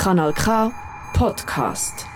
[0.00, 0.72] Kanal K
[1.12, 2.06] Podcast.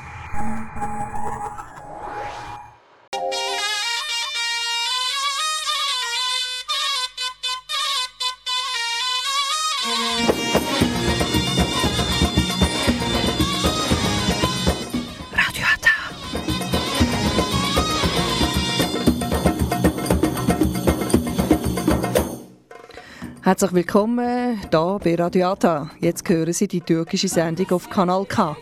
[23.45, 25.91] Herzlich willkommen hier bei Radio Ata.
[26.01, 28.57] Jetzt hören Sie die türkische Sendung auf Kanal K.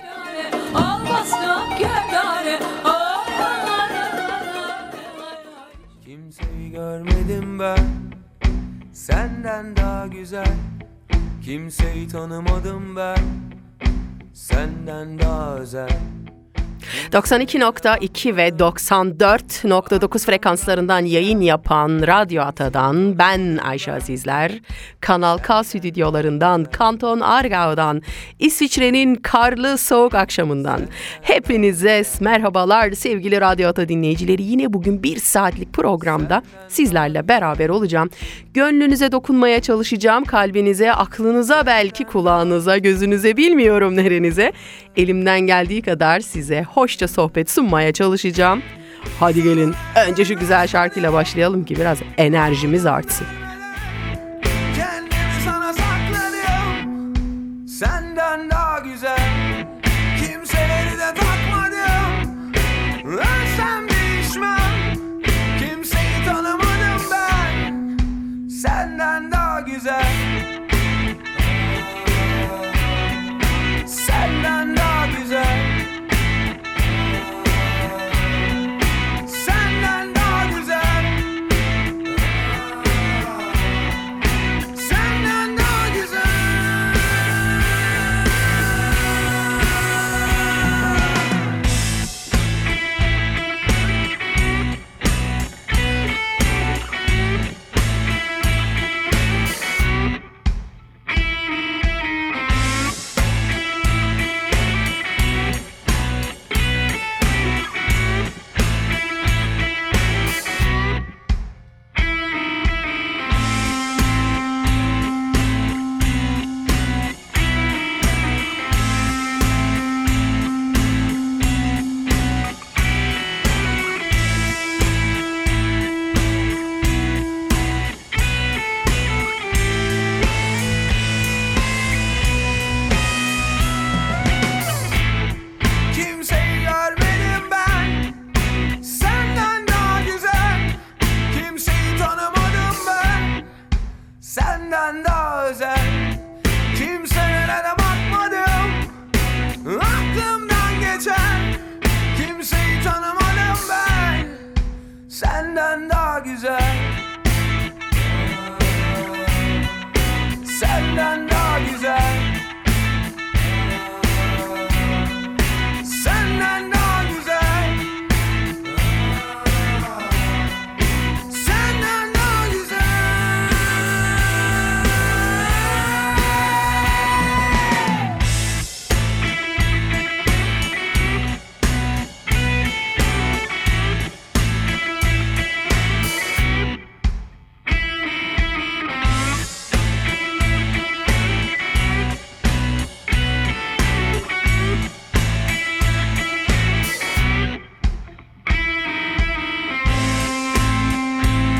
[6.04, 8.12] Kimseyi görmedim ben
[8.92, 10.56] Senden daha güzel
[11.44, 13.24] Kimseyi tanımadım ben
[14.32, 16.00] Senden daha özel
[17.12, 24.52] 92.2 ve 94.9 frekanslarından yayın yapan Radyo Ata'dan ben Ayşe Azizler,
[25.00, 28.02] Kanal K stüdyolarından, Kanton Argau'dan,
[28.38, 30.80] İsviçre'nin karlı soğuk akşamından
[31.22, 34.42] hepinize merhabalar sevgili Radyo Ata dinleyicileri.
[34.42, 38.10] Yine bugün bir saatlik programda sizlerle beraber olacağım.
[38.54, 44.52] Gönlünüze dokunmaya çalışacağım, kalbinize, aklınıza, belki kulağınıza, gözünüze bilmiyorum nerenize.
[44.96, 46.62] Elimden geldiği kadar size
[46.92, 48.62] hoşça sohbet sunmaya çalışacağım.
[49.20, 49.74] Hadi gelin
[50.08, 53.26] önce şu güzel şarkıyla başlayalım ki biraz enerjimiz artsın.
[54.76, 57.14] Kendimi sana sakladım
[57.68, 59.66] Senden daha güzel
[60.16, 62.42] Kimseleri de takmadım
[63.04, 64.96] Ölsem değişmem
[65.58, 67.98] Kimseyi tanımadım ben
[68.48, 70.21] Senden daha güzel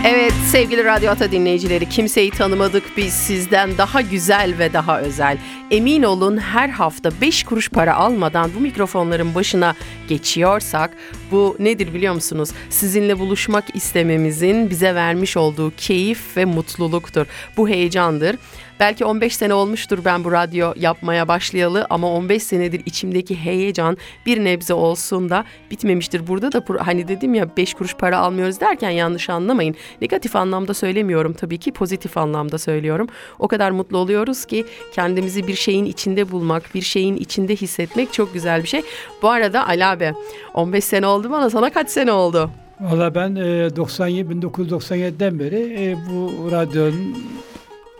[0.04, 5.38] Evet sevgili Radyo Ata dinleyicileri kimseyi tanımadık biz sizden daha güzel ve daha özel.
[5.70, 9.74] Emin olun her hafta 5 kuruş para almadan bu mikrofonların başına
[10.08, 10.90] geçiyorsak
[11.30, 12.50] bu nedir biliyor musunuz?
[12.70, 17.26] Sizinle buluşmak istememizin bize vermiş olduğu keyif ve mutluluktur.
[17.56, 18.36] Bu heyecandır.
[18.82, 23.96] Belki 15 sene olmuştur ben bu radyo yapmaya başlayalı ama 15 senedir içimdeki heyecan
[24.26, 26.26] bir nebze olsun da bitmemiştir.
[26.26, 29.74] Burada da hani dedim ya 5 kuruş para almıyoruz derken yanlış anlamayın.
[30.00, 33.08] Negatif anlamda söylemiyorum tabii ki pozitif anlamda söylüyorum.
[33.38, 38.34] O kadar mutlu oluyoruz ki kendimizi bir şeyin içinde bulmak, bir şeyin içinde hissetmek çok
[38.34, 38.82] güzel bir şey.
[39.22, 40.12] Bu arada Ali abi
[40.54, 42.50] 15 sene oldu bana sana kaç sene oldu?
[42.80, 47.16] Valla ben e, 97 1997'den beri e, bu radyonun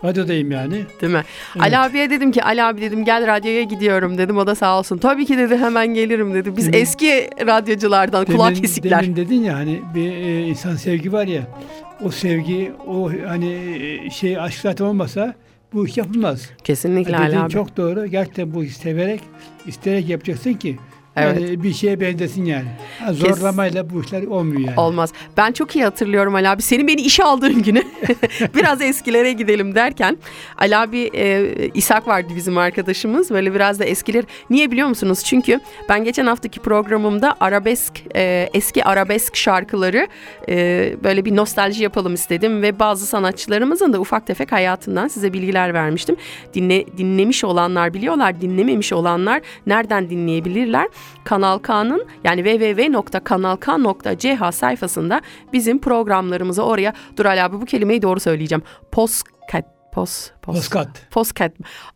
[0.03, 0.83] Radyodayım yani.
[1.01, 1.23] Değil mi?
[1.55, 1.65] Evet.
[1.65, 4.37] Ali abiye dedim ki Ali abi dedim gel radyoya gidiyorum dedim.
[4.37, 4.97] O da sağ olsun.
[4.97, 6.57] Tabii ki dedi hemen gelirim dedi.
[6.57, 9.01] Biz Demin- eski radyoculardan kulak kesikler.
[9.03, 11.41] demin dedin ya hani bir e, insan sevgi var ya
[12.03, 13.53] o sevgi o hani
[14.05, 15.33] e, şey aşk zaten olmasa
[15.73, 16.49] bu iş yapılmaz.
[16.63, 17.49] Kesinlikle Ali abi.
[17.51, 18.05] çok doğru.
[18.05, 19.21] Gerçekten bu işi severek,
[19.67, 20.77] isteyerek yapacaksın ki
[21.15, 21.41] Evet.
[21.41, 22.65] yani bir şeye benzesin yani.
[22.99, 24.79] Ha, Kes- zorlamayla bu işler olmuyor yani.
[24.79, 25.13] Olmaz.
[25.37, 26.61] Ben çok iyi hatırlıyorum Ali abi.
[26.61, 27.83] Senin beni işe aldığın günü.
[28.55, 30.17] biraz eskilere gidelim derken.
[30.57, 33.29] Ali abi e, İshak vardı bizim arkadaşımız.
[33.31, 34.23] Böyle biraz da eskiler.
[34.49, 35.23] Niye biliyor musunuz?
[35.23, 40.07] Çünkü ben geçen haftaki programımda arabesk, e, eski arabesk şarkıları
[40.49, 42.61] e, böyle bir nostalji yapalım istedim.
[42.61, 46.15] Ve bazı sanatçılarımızın da ufak tefek hayatından size bilgiler vermiştim.
[46.53, 48.41] Dinle, dinlemiş olanlar biliyorlar.
[48.41, 50.87] Dinlememiş olanlar nereden dinleyebilirler?
[51.23, 55.21] Kanal K'nın yani www.kanalk.ch sayfasında
[55.53, 58.63] bizim programlarımızı oraya dur Ali abi bu kelimeyi doğru söyleyeceğim.
[58.91, 60.87] Postcat Pos, pos, Poskat.
[61.11, 61.51] Postcat.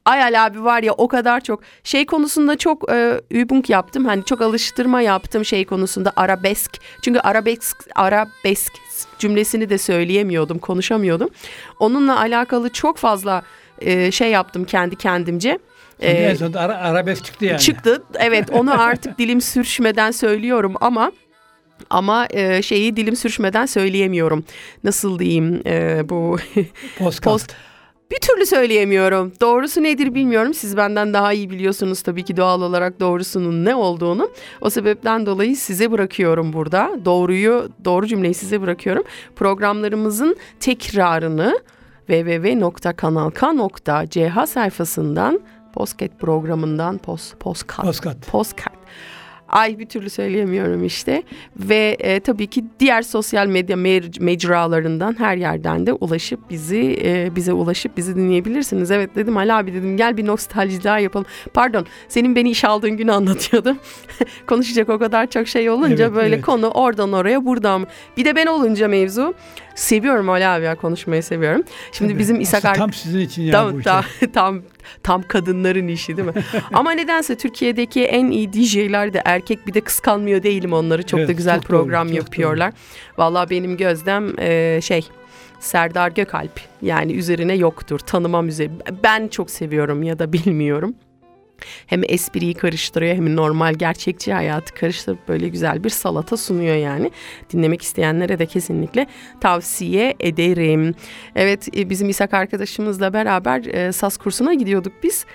[0.06, 4.06] Ay Ali abi var ya o kadar çok şey konusunda çok e, übung yaptım.
[4.06, 6.72] Hani çok alıştırma yaptım şey konusunda arabesk.
[7.02, 8.74] Çünkü arabesk arabesk
[9.20, 11.30] cümlesini de söyleyemiyordum, konuşamıyordum.
[11.80, 13.44] Onunla alakalı çok fazla
[13.82, 15.60] e, şey yaptım kendi kendimce.
[16.00, 17.60] Şimdi E, en sonunda ara, arabesk çıktı yani.
[17.60, 18.04] Çıktı.
[18.20, 21.12] Evet onu artık dilim sürçmeden söylüyorum ama
[21.90, 24.44] ama e, şeyi dilim sürçmeden söyleyemiyorum.
[24.84, 26.38] Nasıl diyeyim e, bu
[27.24, 27.56] post
[28.12, 29.34] bir türlü söyleyemiyorum.
[29.42, 30.54] Doğrusu nedir bilmiyorum.
[30.54, 34.30] Siz benden daha iyi biliyorsunuz tabii ki doğal olarak doğrusunun ne olduğunu.
[34.62, 36.92] O sebepten dolayı size bırakıyorum burada.
[37.06, 39.04] Doğruyu, doğru cümleyi size bırakıyorum.
[39.36, 41.60] Programlarımızın tekrarını
[42.08, 45.40] www.kanalk.ch sayfasından
[45.78, 48.28] Postcat programından post, postcard, Poskat.
[48.28, 48.74] postcard.
[49.50, 51.24] Ay bir türlü söyleyemiyorum işte.
[51.58, 57.36] Ve e, tabii ki diğer sosyal medya mer- mecralarından her yerden de ulaşıp bizi e,
[57.36, 58.92] bize ulaşıp bizi dinleyebilirsiniz.
[58.92, 61.26] Evet dedim Ali abi dedim gel bir nostalji daha yapalım.
[61.54, 63.78] Pardon senin beni iş aldığın günü anlatıyordum.
[64.48, 66.46] Konuşacak o kadar çok şey olunca Evet, böyle evet.
[66.46, 67.88] konu oradan oraya buradan.
[68.18, 69.34] Bir de ben olunca mevzu
[69.78, 71.64] seviyorum Ali abi ya konuşmayı seviyorum.
[71.92, 72.20] Şimdi Tabii.
[72.20, 74.04] bizim İshak Aslında Tam sizin için yani Tam, bu tam,
[74.34, 74.62] tam,
[75.04, 76.34] tam kadınların işi değil mi?
[76.74, 81.04] Ama nedense Türkiye'deki en iyi DJ'ler de erkek bir de kıskanmıyor değilim onları.
[81.04, 82.74] Çok da Evet, güzel çok doğru, program çok yapıyorlar.
[83.18, 85.08] Vallahi benim gözlem e, şey
[85.60, 88.72] Serdar Gökalp yani üzerine yoktur tanımam üzeri.
[89.04, 90.96] Ben çok seviyorum ya da bilmiyorum.
[91.88, 97.12] Hem espriyi karıştırıyor hem normal gerçekçi hayatı karıştırıp böyle güzel bir salata sunuyor yani.
[97.54, 99.08] Dinlemek isteyenlere de kesinlikle
[99.42, 100.96] tavsiye ederim.
[101.36, 105.26] Evet e, bizim İshak arkadaşımızla beraber e, saz kursuna gidiyorduk biz.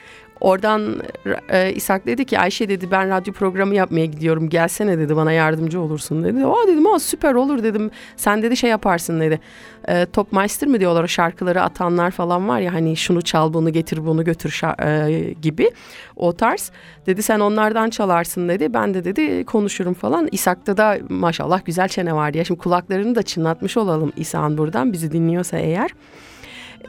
[0.43, 1.03] Oradan
[1.49, 5.81] e, İshak dedi ki Ayşe dedi ben radyo programı yapmaya gidiyorum gelsene dedi bana yardımcı
[5.81, 6.47] olursun dedi.
[6.47, 9.41] Aa dedim aa süper olur dedim sen dedi şey yaparsın dedi.
[9.89, 14.25] E, Topmeister mi diyorlar şarkıları atanlar falan var ya hani şunu çal bunu getir bunu
[14.25, 15.71] götür e, gibi
[16.17, 16.71] o tarz.
[17.07, 20.29] Dedi sen onlardan çalarsın dedi ben de dedi konuşurum falan.
[20.33, 25.13] İshak'ta da maşallah güzel çene var ya şimdi kulaklarını da çınlatmış olalım İshak'ın buradan bizi
[25.13, 25.91] dinliyorsa eğer.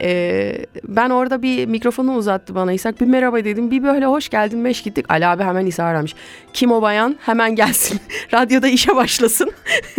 [0.00, 3.00] Ee, ben orada bir mikrofonu uzattı bana İshak.
[3.00, 3.70] Bir merhaba dedim.
[3.70, 5.06] Bir böyle hoş geldin beş gittik.
[5.08, 6.14] Ali abi hemen İshak aramış.
[6.52, 7.16] Kim o bayan?
[7.20, 8.00] Hemen gelsin.
[8.34, 9.52] Radyoda işe başlasın.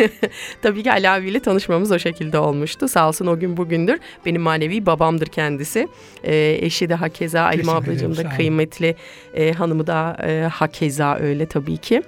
[0.62, 2.88] Tabii ki Ali abiyle tanışmamız o şekilde olmuştu.
[2.88, 4.00] Sağ olsun o gün bugündür.
[4.26, 5.88] Benim manevi babamdır kendisi.
[6.24, 7.42] Ee, eşi de hakeza.
[7.44, 8.96] Alim ablacığım da kıymetli
[9.34, 12.02] e, hanımı da e, hakeza öyle tabii ki.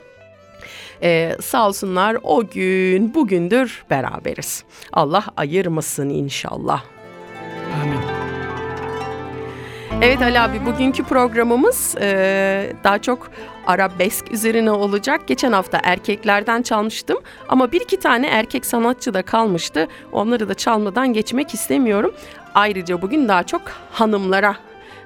[1.03, 4.63] Ee, sağ olsunlar o gün bugündür beraberiz.
[4.93, 6.83] Allah ayırmasın inşallah.
[7.83, 7.99] Amin.
[10.01, 13.31] Evet Ali abi bugünkü programımız e, daha çok
[13.67, 15.27] arabesk üzerine olacak.
[15.27, 17.17] Geçen hafta erkeklerden çalmıştım
[17.49, 19.87] ama bir iki tane erkek sanatçı da kalmıştı.
[20.11, 22.13] Onları da çalmadan geçmek istemiyorum.
[22.55, 24.55] Ayrıca bugün daha çok hanımlara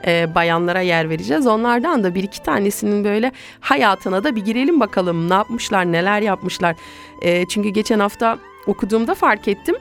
[0.08, 1.48] e, bayanlara yer vereceğiz.
[1.48, 5.30] Onlardan da bir iki tanesinin böyle hayatına da bir girelim bakalım.
[5.30, 6.76] Ne yapmışlar, neler yapmışlar.
[7.22, 8.38] E, çünkü geçen hafta
[8.68, 9.76] okuduğumda fark ettim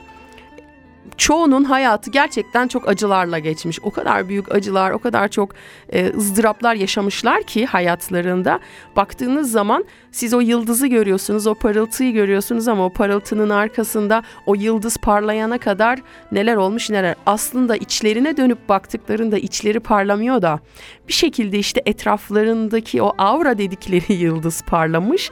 [1.16, 3.78] çoğunun hayatı gerçekten çok acılarla geçmiş.
[3.82, 5.54] O kadar büyük acılar, o kadar çok
[5.88, 8.60] e, ızdıraplar yaşamışlar ki hayatlarında.
[8.96, 14.96] Baktığınız zaman siz o yıldızı görüyorsunuz, o parıltıyı görüyorsunuz ama o parıltının arkasında o yıldız
[14.96, 15.98] parlayana kadar
[16.32, 17.14] neler olmuş neler.
[17.26, 20.60] Aslında içlerine dönüp baktıklarında içleri parlamıyor da
[21.08, 25.30] bir şekilde işte etraflarındaki o aura dedikleri yıldız parlamış.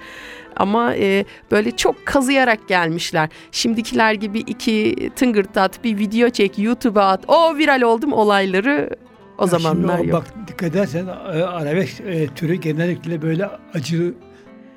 [0.58, 3.28] Ama e, böyle çok kazıyarak gelmişler.
[3.52, 7.24] Şimdikiler gibi iki tıngırtat bir video çek YouTube'a at.
[7.28, 8.90] O viral oldum olayları
[9.38, 10.24] o Ya zamanlar şimdi o yok.
[10.36, 11.10] Bak dikkat edersen e,
[11.42, 14.14] arabesk e, türü genellikle böyle acı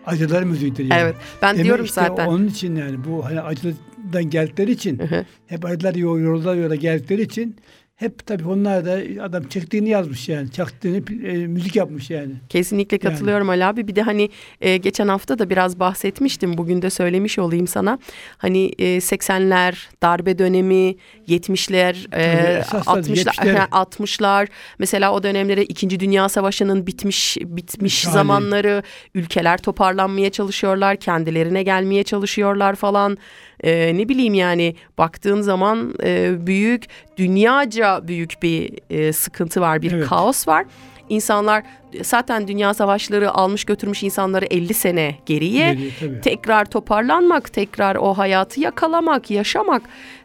[0.05, 1.01] acılar müziğidir yani.
[1.01, 2.27] Evet ben Demek diyorum işte zaten.
[2.27, 5.25] Onun için yani bu hani acıdan geldikleri için Hı hı.
[5.47, 7.55] hep acılar yol- yolda yola geldikleri için
[8.01, 10.51] hep tabii onlar da adam çektiğini yazmış yani.
[10.51, 12.33] Çaktığını e, müzik yapmış yani.
[12.49, 13.13] Kesinlikle Yani.
[13.13, 13.87] katılıyorum Ali abi.
[13.87, 14.29] Bir de hani
[14.61, 16.57] e, geçen hafta da biraz bahsetmiştim.
[16.57, 17.99] Bugün de söylemiş olayım sana.
[18.37, 20.95] Hani e, 80'ler, darbe dönemi,
[21.27, 23.67] 70'ler, e, Tabii, esas tabii, 60'lar, 70'ler.
[23.69, 24.47] 60'lar.
[24.79, 25.99] Mesela o dönemlere 2.
[25.99, 28.13] Dünya Savaşı'nın bitmiş bitmiş Hali.
[28.13, 28.83] zamanları
[29.15, 33.17] ülkeler toparlanmaya çalışıyorlar, kendilerine gelmeye çalışıyorlar falan.
[33.63, 36.85] E, ne bileyim yani baktığın zaman e, büyük
[37.17, 40.07] dünyaca büyük bir e, sıkıntı var, bir Evet.
[40.07, 40.65] kaos var.
[41.09, 41.63] İnsanlar
[42.01, 45.77] zaten dünya savaşları almış götürmüş insanları 50 sene geriye.
[45.99, 46.21] Tabii.
[46.21, 49.81] Tekrar toparlanmak, tekrar o hayatı yakalamak, yaşamak.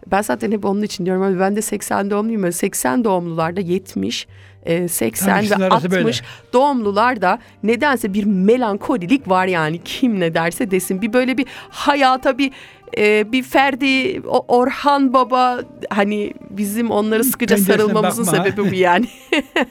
[0.07, 2.43] Ben zaten hep onun için diyorum abi ben de 80 doğumluyum.
[2.43, 4.27] Böyle 80 doğumlularda 70,
[4.67, 6.13] e, 80 Tabii, ikisinin ve arası 60 böyle.
[6.53, 11.03] doğumlularda nedense bir melankolilik var yani kim ne derse desin.
[11.03, 12.53] Bir böyle bir hayata bir
[12.99, 18.45] e, bir Ferdi o- Orhan Baba hani bizim onları sıkıca sarılmamızın bakma.
[18.45, 19.07] sebebi bu yani.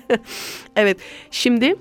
[0.75, 0.97] evet
[1.31, 1.75] şimdi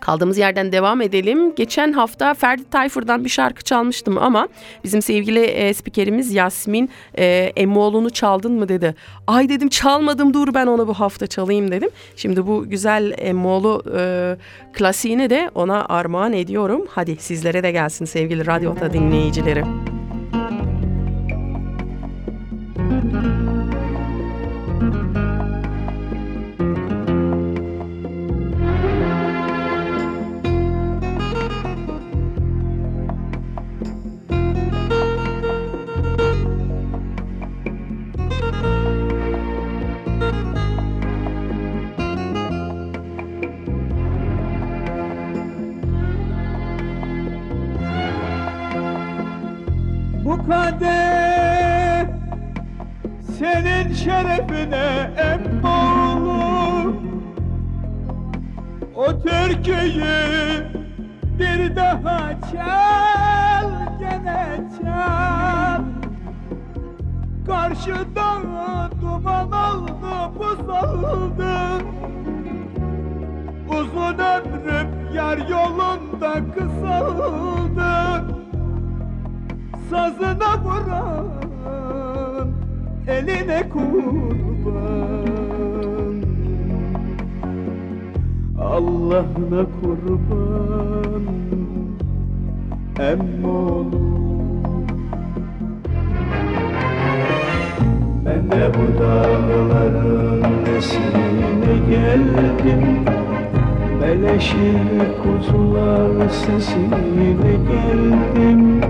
[0.00, 1.54] Kaldığımız yerden devam edelim.
[1.54, 4.48] Geçen hafta Ferdi Tayfur'dan bir şarkı çalmıştım ama
[4.84, 8.94] bizim sevgili e, spikerimiz Yasmin e, Emoğlu'nu çaldın mı dedi.
[9.26, 11.90] Ay dedim çalmadım dur ben onu bu hafta çalayım dedim.
[12.16, 14.36] Şimdi bu güzel Emoğlu e,
[14.72, 16.86] klasiğini de ona armağan ediyorum.
[16.90, 19.99] Hadi sizlere de gelsin sevgili Radyo Ota
[23.02, 23.39] dinleyicileri.
[23.39, 23.39] Bu
[54.04, 56.94] şerefine emmoğlu
[58.96, 60.66] O türküyü
[61.38, 65.82] bir daha çal gene çal.
[67.46, 68.40] Karşıda
[69.00, 71.84] duman oldu buz oldu
[73.68, 78.24] Uzun ömrüm yar yolunda kısaldı.
[79.90, 81.40] Sazına vuran
[83.10, 85.10] eline kurban.
[88.60, 91.24] Allah'ına kurban.
[92.98, 94.00] Emmoğlu.
[98.24, 102.84] Ben de bu dağların nesine geldim.
[104.02, 104.78] Beleşir
[105.22, 108.80] kuzular sesine geldim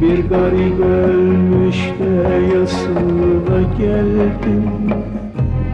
[0.00, 4.64] Bir garip ölmüş de yasına geldim.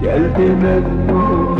[0.02, 1.56] Geldim emmoğlu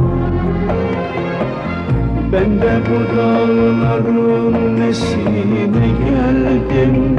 [2.33, 7.17] ben de bu dağların nesine geldim.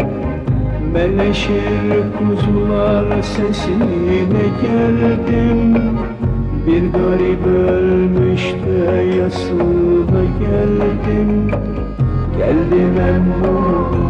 [0.94, 5.76] Meleşir kuzular sesine geldim.
[6.68, 11.52] Bir garip ölmüş de yasına geldim.
[12.38, 14.07] Geldim emmoğlu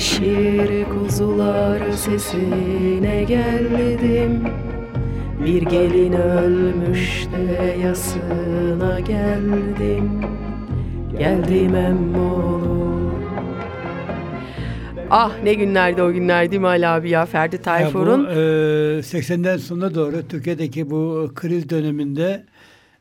[0.00, 4.44] Meleşir kuzular sesine geldim.
[5.46, 10.10] Bir gelin ölmüş de yasına geldim.
[11.18, 13.14] Geldim emmoğlu.
[15.10, 17.26] Ah ne günlerdi o günler değil mi Ali abi ya?
[17.26, 18.24] Ferdi Ya Tayfur'un.
[18.26, 22.44] bu, e, 80'den sonuna doğru Türkiye'deki bu kriz döneminde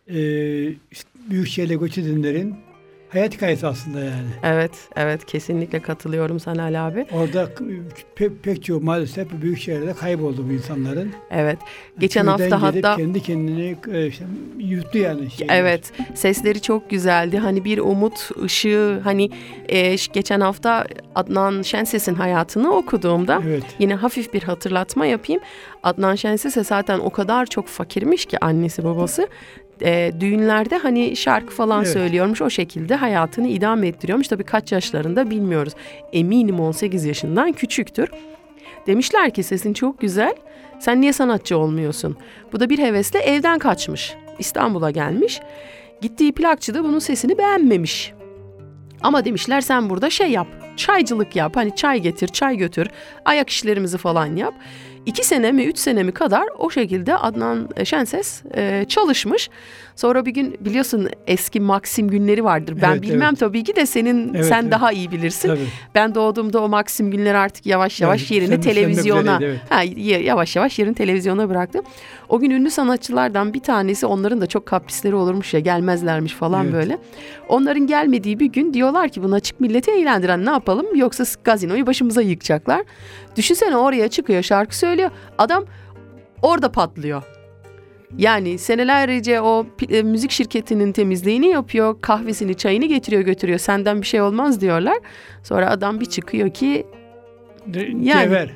[0.07, 0.19] e,
[0.91, 2.55] işte büyük şehirle göç edenlerin
[3.09, 4.27] hayat hikayesi aslında yani.
[4.43, 7.05] Evet, evet kesinlikle katılıyorum sana Ali abi.
[7.11, 7.49] Orada
[8.15, 11.13] pek, pek çoğu maalesef büyük şehirlerde kayboldu bu insanların.
[11.31, 11.57] Evet.
[11.99, 14.25] Geçen Köyden hafta hatta kendi kendini e, işte,
[14.59, 15.31] yuttu yani.
[15.31, 15.47] Şey.
[15.51, 17.37] Evet, sesleri çok güzeldi.
[17.37, 19.29] Hani bir umut ışığı hani
[19.69, 20.85] e, geçen hafta
[21.15, 23.63] Adnan Şenses'in hayatını okuduğumda Evet.
[23.79, 25.41] yine hafif bir hatırlatma yapayım.
[25.83, 29.27] Adnan Şenses zaten o kadar çok fakirmiş ki annesi babası.
[29.81, 31.93] E, düğünlerde hani şarkı falan Evet.
[31.93, 34.27] söylüyormuş o şekilde hayatını idame ettiriyormuş.
[34.27, 35.73] Tabii kaç yaşlarında bilmiyoruz.
[36.13, 38.09] Eminim 18 yaşından küçüktür.
[38.87, 40.33] Demişler ki sesin çok güzel.
[40.79, 42.17] Sen niye sanatçı olmuyorsun?
[42.53, 44.13] Bu da bir hevesle evden kaçmış.
[44.39, 45.39] İstanbul'a gelmiş.
[46.01, 48.13] Gittiği plakçı da bunun sesini beğenmemiş.
[49.01, 50.47] Ama demişler sen burada şey yap.
[50.77, 51.55] Çaycılık yap.
[51.55, 52.87] Hani çay getir, çay götür.
[53.25, 54.53] Ayak işlerimizi falan yap.
[55.05, 59.49] İki sene mi, üç sene mi kadar o şekilde Adnan Şenses e, çalışmış.
[59.95, 62.77] Sonra bir gün biliyorsun eski Maxim günleri vardır.
[62.81, 63.39] Ben Evet, bilmem evet.
[63.39, 64.71] tabii ki de senin Evet, sen evet.
[64.71, 65.47] daha iyi bilirsin.
[65.49, 65.59] Tabii.
[65.95, 69.83] Ben doğduğumda o Maxim günleri artık yavaş yavaş Evet, yerini televizyona üzereydi, ha,
[70.23, 71.79] yavaş yavaş yerini televizyona bıraktı.
[72.29, 76.73] O gün ünlü sanatçılardan bir tanesi onların da çok kaprisleri olurmuş ya gelmezlermiş falan Evet.
[76.73, 76.97] böyle.
[77.49, 82.21] Onların gelmediği bir gün diyorlar ki buna açık milleti eğlendiren ne yapalım yoksa gazinoyu başımıza
[82.21, 82.81] yıkacaklar.
[83.35, 85.65] Düşünsene oraya çıkıyor şarkı söylüyor adam
[86.41, 87.23] orada patlıyor.
[88.17, 93.59] Yani senelerce o e, müzik şirketinin temizliğini yapıyor, kahvesini, çayını getiriyor götürüyor.
[93.59, 94.97] Senden bir şey olmaz diyorlar.
[95.43, 96.85] Sonra adam bir çıkıyor ki
[97.67, 98.49] De- Yani- Cevher.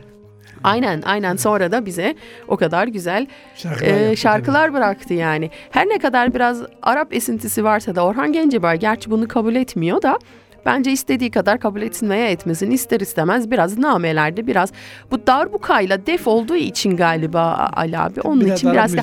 [0.63, 2.15] Aynen aynen sonra da bize
[2.47, 5.49] o kadar güzel Şarkılar, e, şarkılar bıraktı yani.
[5.71, 10.19] Her ne kadar biraz Arap esintisi varsa da Orhan Gencebay gerçi bunu kabul etmiyor da
[10.65, 14.71] bence istediği kadar kabul etsin veya etmesin ister istemez biraz namelerde biraz
[15.11, 19.01] bu darbukayla def olduğu için galiba Ali abi onun Biraz için biraz da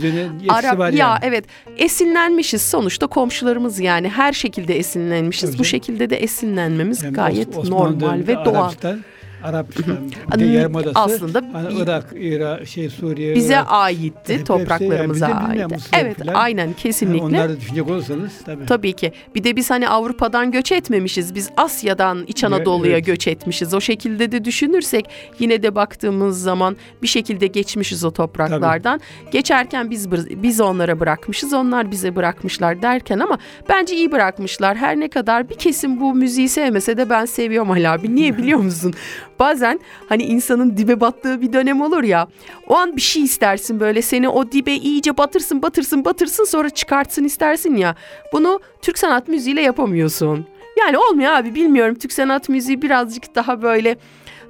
[0.49, 1.19] Arap var ya yani.
[1.23, 1.45] evet
[1.79, 5.43] esinlenmişiz sonuçta komşularımız yani her şekilde esinlenmişiz.
[5.50, 5.64] Tabii Bu canım.
[5.71, 8.55] şekilde de esinlenmemiz Yani gayet Os- normal ve doğal.
[8.55, 9.00] Arabistan,
[9.44, 9.97] Arabistan,
[10.35, 10.49] bir de Hı.
[10.49, 13.66] Yarımadası, Aslında hani Irak, İran, şey Suriye, Bize Irak.
[13.68, 15.88] aitti, Hepsi topraklarımıza yani bize bilmeyen aitti.
[15.92, 16.35] Evet, filan.
[16.35, 17.24] aynen Yani kesinlikle.
[17.24, 18.66] onları da düşünecek olursanız tabii.
[18.66, 19.12] Tabii ki.
[19.35, 21.35] Bir de biz hani Avrupa'dan göç etmemişiz.
[21.35, 23.07] Biz Asya'dan İç Anadolu'ya evet.
[23.07, 23.74] göç etmişiz.
[23.74, 25.05] O şekilde de düşünürsek
[25.38, 29.00] yine de baktığımız zaman bir şekilde geçmişiz o topraklardan.
[29.31, 30.11] Geçerken biz
[30.42, 31.53] biz onlara bırakmışız.
[31.53, 34.76] Onlar bize bırakmışlar derken ama bence iyi bırakmışlar.
[34.76, 38.14] Her ne kadar bir kesim bu müziği sevmese de ben seviyorum Ali abi.
[38.14, 38.94] Niye biliyor musun?
[39.40, 42.29] Bazen hani insanın dibe battığı bir dönem olur ya.
[42.66, 47.24] O an bir şey istersin böyle seni o dibe iyice batırsın batırsın batırsın sonra çıkartsın
[47.24, 47.94] istersin ya.
[48.33, 50.46] Bunu Türk sanat müziğiyle yapamıyorsun.
[50.79, 53.96] Yani olmuyor abi bilmiyorum Türk sanat müziği birazcık daha böyle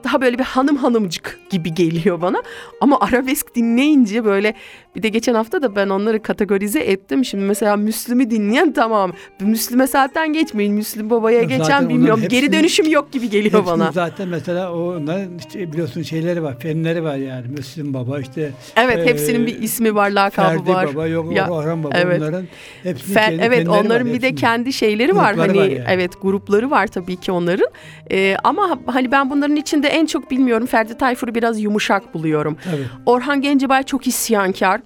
[0.04, 2.42] daha böyle bir hanım hanımcık gibi geliyor bana.
[2.80, 4.54] Ama arabesk dinleyince böyle
[4.96, 7.24] bir de geçen hafta da ben onları kategorize ettim.
[7.24, 9.12] Şimdi mesela Müslüm'ü dinleyen tamam.
[9.40, 10.74] Müslüme zaten geçmeyin.
[10.74, 12.20] Müslüm babaya Zaten geçen onların bilmiyorum.
[12.28, 13.92] Geri hepsini- dönüşüm yok gibi geliyor bana.
[13.92, 17.46] zaten mesela onların işte biliyorsun şeyleri var, fenleri var yani.
[17.48, 18.52] Müslüm Baba işte.
[18.76, 20.94] Evet e, hepsinin bir ismi var, lakabı Ferdi var.
[20.94, 22.20] Baba, yok Ya, Orhan Baba evet.
[22.22, 22.44] onların
[22.82, 25.84] hepsinin Fen- kendi evet fenleri var, onların bir de kendi şeyleri var hani var yani.
[25.88, 27.68] evet grupları var tabii ki onların
[28.12, 32.56] Ee, ama hani ben bunların içinde en çok bilmiyorum Ferdi Tayfur'u biraz yumuşak buluyorum.
[32.64, 32.86] Tabii.
[33.06, 34.80] Orhan Gencebay çok isyankar.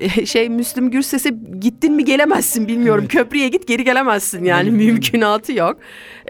[0.00, 3.02] Ee, Şey Müslüm Gürses'e gittin mi gelemezsin bilmiyorum.
[3.02, 3.12] Evet.
[3.12, 4.78] Köprüye git geri gelemezsin yani Evet.
[4.86, 5.76] mümkünatı yok.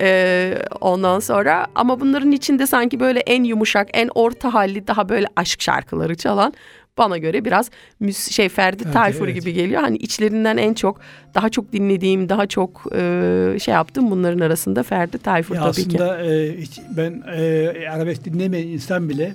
[0.00, 5.26] Ee, ondan sonra ama bunların içinde sanki böyle en yumuşak, en orta halli daha böyle
[5.36, 6.52] aşk şarkıları çalan
[6.98, 7.70] bana göre biraz
[8.02, 9.34] müs- şey Ferdi Evet, Tayfur evet.
[9.40, 9.80] gibi geliyor.
[9.80, 11.00] Hani içlerinden en çok
[11.34, 16.02] daha çok dinlediğim, daha çok e, şey yaptım bunların arasında Ferdi Tayfur Ya tabii ki.
[16.04, 19.34] aslında e, hiç ben e, arabesk dinlemeyen insan bile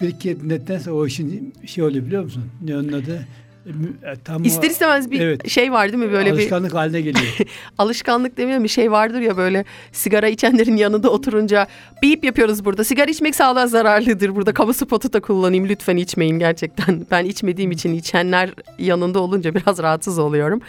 [0.00, 0.36] bir iki
[0.78, 2.44] sonra o işin şey oluyor biliyor musun?
[2.64, 3.26] Ne onun adı?
[3.66, 5.48] E, e, tam İster istemez bir Evet.
[5.48, 7.36] şey var değil mi böyle bir alışkanlık haline geliyor.
[7.78, 11.66] alışkanlık demiyorum bir şey vardır ya böyle sigara içenlerin yanında oturunca
[12.02, 12.84] bip yapıyoruz burada.
[12.84, 14.34] Sigara içmek sağlığa zararlıdır.
[14.36, 17.06] Burada kamu spotu da kullanayım lütfen içmeyin gerçekten.
[17.10, 20.60] Ben içmediğim için içenler yanında olunca biraz rahatsız oluyorum.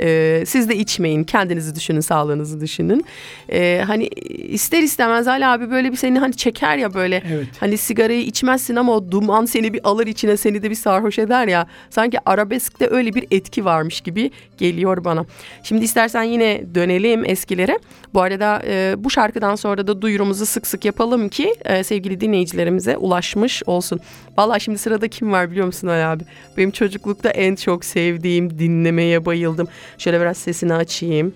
[0.00, 1.24] Ee, siz de içmeyin.
[1.24, 3.04] Kendinizi düşünün, sağlığınızı düşünün.
[3.52, 4.06] Ee, hani
[4.48, 7.22] ister istemez Ali abi böyle bir seni hani çeker ya böyle.
[7.32, 7.46] Evet.
[7.60, 11.48] Hani sigarayı içmezsin ama o duman seni bir alır içine seni de bir sarhoş eder
[11.48, 11.66] ya.
[11.90, 15.26] Sanki arabeskte öyle bir etki varmış gibi geliyor bana.
[15.62, 17.78] Şimdi istersen yine dönelim eskilere.
[18.14, 22.96] Bu arada e, bu şarkıdan sonra da duyurumuzu sık sık yapalım ki e, sevgili dinleyicilerimize
[22.96, 24.00] ulaşmış olsun.
[24.38, 26.24] Vallahi şimdi sırada kim var biliyor musun Ali abi?
[26.56, 29.68] Benim çocuklukta en çok sevdiğim, dinlemeye bayıldım.
[29.98, 31.34] Şöyle biraz sesini açayım.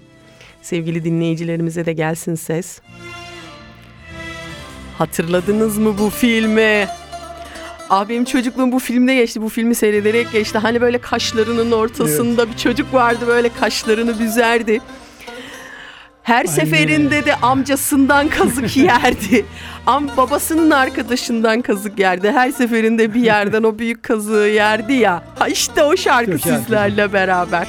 [0.63, 2.81] Sevgili dinleyicilerimize de gelsin ses.
[4.99, 7.00] Hatırladınız mı bu filmi?
[8.09, 9.43] Benim çocukluğum bu filmde geçti.
[9.43, 10.59] Bu filmi seyrederek geçti.
[10.59, 14.81] Hani böyle kaşlarının ortasında bir çocuk vardı böyle kaşlarını büzerdi.
[16.23, 19.45] Her seferinde de amcasından kazık yerdi.
[19.87, 22.31] Am babasının arkadaşından kazık yerdi.
[22.31, 25.23] Her seferinde bir yerden o büyük kazığı yerdi ya.
[25.39, 26.59] Ha işte o şarkı şarkı.
[26.59, 27.67] sizlerle beraber.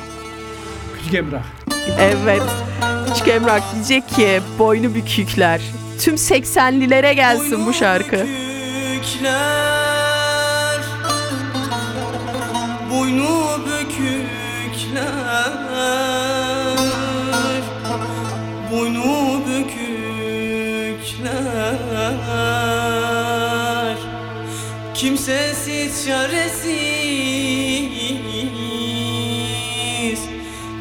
[0.97, 1.43] Küçük Emrah.
[1.99, 2.41] Evet.
[3.07, 5.61] Küçük Emrak diyecek ki boynu bükükler.
[5.99, 8.17] Tüm 80'lilere gelsin bu şarkı.
[8.17, 9.90] Bükükler
[12.91, 15.11] Boynu bükükler.
[18.71, 19.97] Boynu bükükler.
[24.93, 26.71] Kimsesiz çaresiz.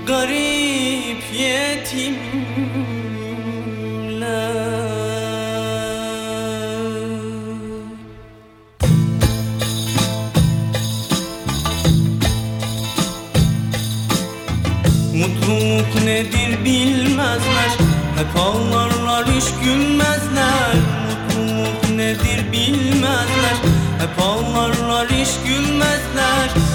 [0.07, 2.30] Garip yetimler
[15.51, 17.71] Mutluluk nedir bilmezler.
[18.17, 20.75] Hep ağlarlar hiç gülmezler.
[21.07, 23.57] Mutluluk nedir bilmezler.
[23.99, 26.70] Hep ağlarlar hiç gülmezler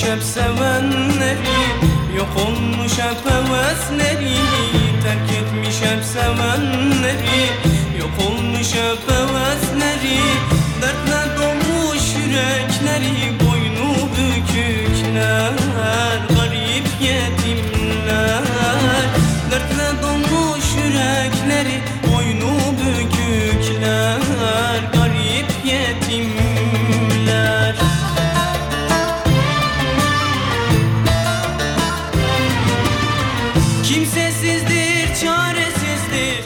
[0.00, 1.60] Etmiş hep sevenleri
[2.16, 4.34] Yok olmuş hep hevesleri
[5.02, 7.29] Terk etmiş hep sevenleri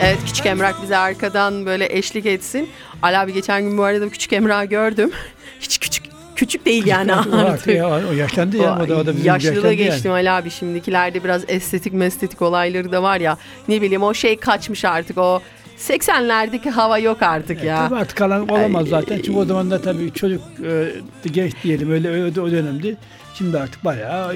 [0.00, 2.68] Evet Küçük Emrak bize arkadan böyle eşlik etsin.
[3.02, 5.10] Ali abi geçen gün bu arada Küçük Emrak'ı gördüm.
[5.60, 6.04] Hiç küçük
[6.36, 8.78] küçük değil yani artık ya, o yaşlandı ya.
[8.84, 10.14] O da, o da yaşlandı geçtim yani.
[10.14, 13.38] Ali abi şimdikilerde biraz estetik mestetik olayları da var ya.
[13.68, 15.42] Ne bileyim o şey kaçmış artık o
[15.78, 17.88] 80'lerdeki hava yok artık ya.
[17.88, 19.16] Tabii artık kalan olamaz zaten.
[19.16, 20.92] Çünkü o zaman da tabii çocuk e,
[21.32, 22.96] genç diyelim öyle öyle o dönemdi.
[23.38, 24.26] Şimdi artık bayağı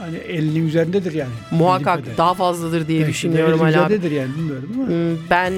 [0.00, 1.30] hani 50'nin üzerindedir yani.
[1.50, 3.08] Muhakkak Bildiğim daha fazladır diye kadarıyla.
[3.08, 3.84] düşünüyorum 50'nin Ali abi.
[3.94, 4.86] üzerindedir yani bilmiyorum ama.
[4.86, 5.52] Hmm, Ben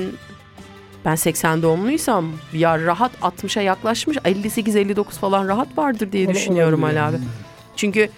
[1.05, 7.01] ben 80 doğumluysam ya rahat 60'a yaklaşmış 58-59 falan rahat vardır diye Ola- düşünüyorum Ali
[7.01, 7.15] abi.
[7.15, 7.25] yani.
[7.77, 8.09] Çünkü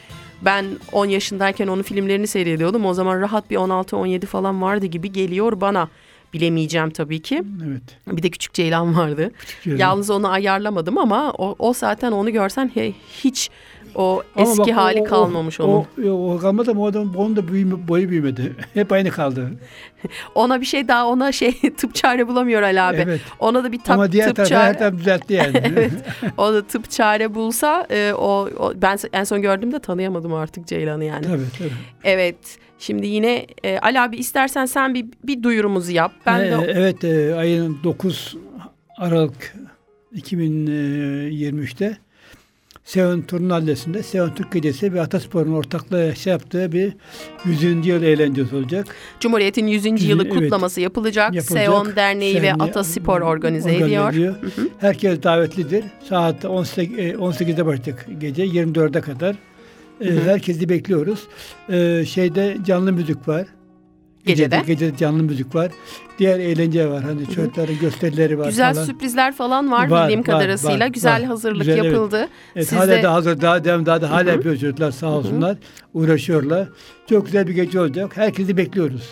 [0.43, 2.87] ben 10 yaşındayken onun filmlerini seyrediyordum.
[2.87, 5.89] O zaman rahat bir 16-17 falan vardı gibi geliyor bana.
[6.35, 7.43] Bilemeyeceğim tabii ki.
[7.69, 7.83] Evet.
[8.19, 9.31] Bir de Küçük Ceylan vardı.
[9.65, 9.79] Ceylan.
[9.79, 12.93] Yalnız onu ayarlamadım ama o, o zaten onu görsen he,
[13.25, 13.51] hiç
[13.94, 16.09] o Ama eski bak hali o- kalmamış o, onun.
[16.11, 18.57] O, o kalmadı ama o adam, onun da büyüme, boyu büyümedi.
[18.74, 19.50] Hep aynı kaldı.
[20.35, 22.96] Ona bir şey daha ona şey tıp çare bulamıyor Ali abi.
[22.96, 23.20] Evet.
[23.38, 24.79] Ona da bir tap, ama diğer tıp tarafı çare.
[24.79, 25.53] taraf düzeltti yani.
[25.64, 25.92] evet.
[26.38, 31.05] O da tıp çare bulsa e, o, o ben en son gördüğümde tanıyamadım artık Ceylan'ı
[31.05, 31.26] yani.
[31.26, 31.70] tabii tabii.
[32.05, 32.37] Evet.
[32.79, 36.12] Şimdi yine e, Ali abi istersen sen bir bir duyurumuzu yap.
[36.26, 38.37] Ben Ee, de Evet e, ayın 9
[38.98, 39.55] Aralık
[40.16, 41.96] 2023'te
[42.90, 46.92] Seven Turnallesi'nde Seven Türk Gecesi ve Ataspor'un ortaklığı şey yaptığı bir
[47.44, 47.87] 100.
[47.87, 48.87] yıl eğlencesi olacak.
[49.20, 50.09] Cumhuriyet'in 100.
[50.09, 50.35] yılı evet.
[50.35, 51.35] kutlaması yapılacak.
[51.35, 51.64] Yapılacak.
[51.64, 54.35] Seon Derneği ve Derneği Ataspor organize ediyor.
[54.79, 55.85] Herkes davetlidir.
[56.09, 59.37] Saat 18, e, 18'de başlayacak gece 24'e kadar.
[60.00, 60.31] E, Hı hı.
[60.31, 61.20] Herkesi bekliyoruz.
[61.68, 63.46] E, Şeyde canlı müzik var.
[64.27, 64.63] Gecede.
[64.67, 65.71] Gecede canlı müzik var.
[66.19, 67.03] Diğer eğlence var.
[67.05, 68.87] Hani çocukların gösterileri var Güzel falan.
[68.87, 70.81] sürprizler falan var, Var, bildiğim var, kadarıyla.
[70.81, 71.23] var, Güzel var.
[71.23, 72.29] hazırlık Güzel, yapıldı.
[72.57, 75.57] Evet, Siz hala de- da hazır, daha devam, daha da hala yapıyor çocuklar sağ olsunlar.
[75.95, 76.69] Uğraşıyorlar.
[77.09, 78.17] Çok güzel bir gece olacak.
[78.17, 79.11] Herkesi bekliyoruz.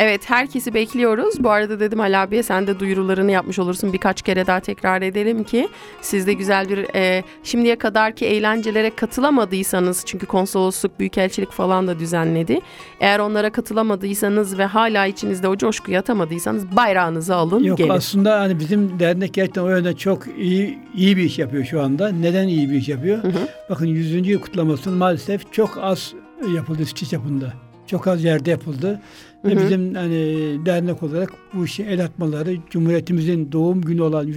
[0.00, 1.34] Evet herkesi bekliyoruz.
[1.44, 3.92] Bu arada dedim Ali abiye sen de duyurularını yapmış olursun.
[3.92, 5.68] Birkaç kere daha tekrar edelim ki
[6.00, 12.60] siz de güzel bir e, şimdiye kadarki eğlencelere katılamadıysanız çünkü konsolosluk, büyükelçilik falan da düzenledi.
[13.00, 17.88] Eğer onlara katılamadıysanız ve hala içinizde o coşkuyu atamadıysanız bayrağınızı alın Yok gelin.
[17.90, 22.08] aslında hani bizim dernek gerçekten o yönde çok iyi iyi bir iş yapıyor şu anda.
[22.08, 23.18] Neden iyi bir iş yapıyor?
[23.70, 24.28] Bakın 100.
[24.28, 26.12] yıl kutlamasının maalesef çok az
[26.54, 27.67] yapıldı İsviçre çapında.
[27.88, 29.00] Çok az yerde yapıldı.
[29.44, 30.16] Ve bizim hani
[30.66, 34.34] dernek olarak bu işe el atmaları Cumhuriyetimizin doğum günü olan e,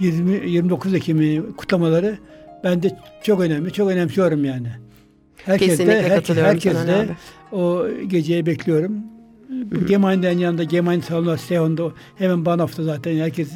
[0.00, 2.18] 20 29 Ekim'i kutlamaları
[2.64, 3.72] bence çok önemli.
[3.72, 4.68] Çok önemsiyorum yani.
[5.44, 7.56] Herkes Kesinlikle de, her- katılıyorum herkes de abi.
[7.56, 8.92] o geceyi bekliyorum.
[9.88, 13.50] Gemeinde'nin yanında Gemeinde salonu Sehon'da hemen Banof'ta zaten herkes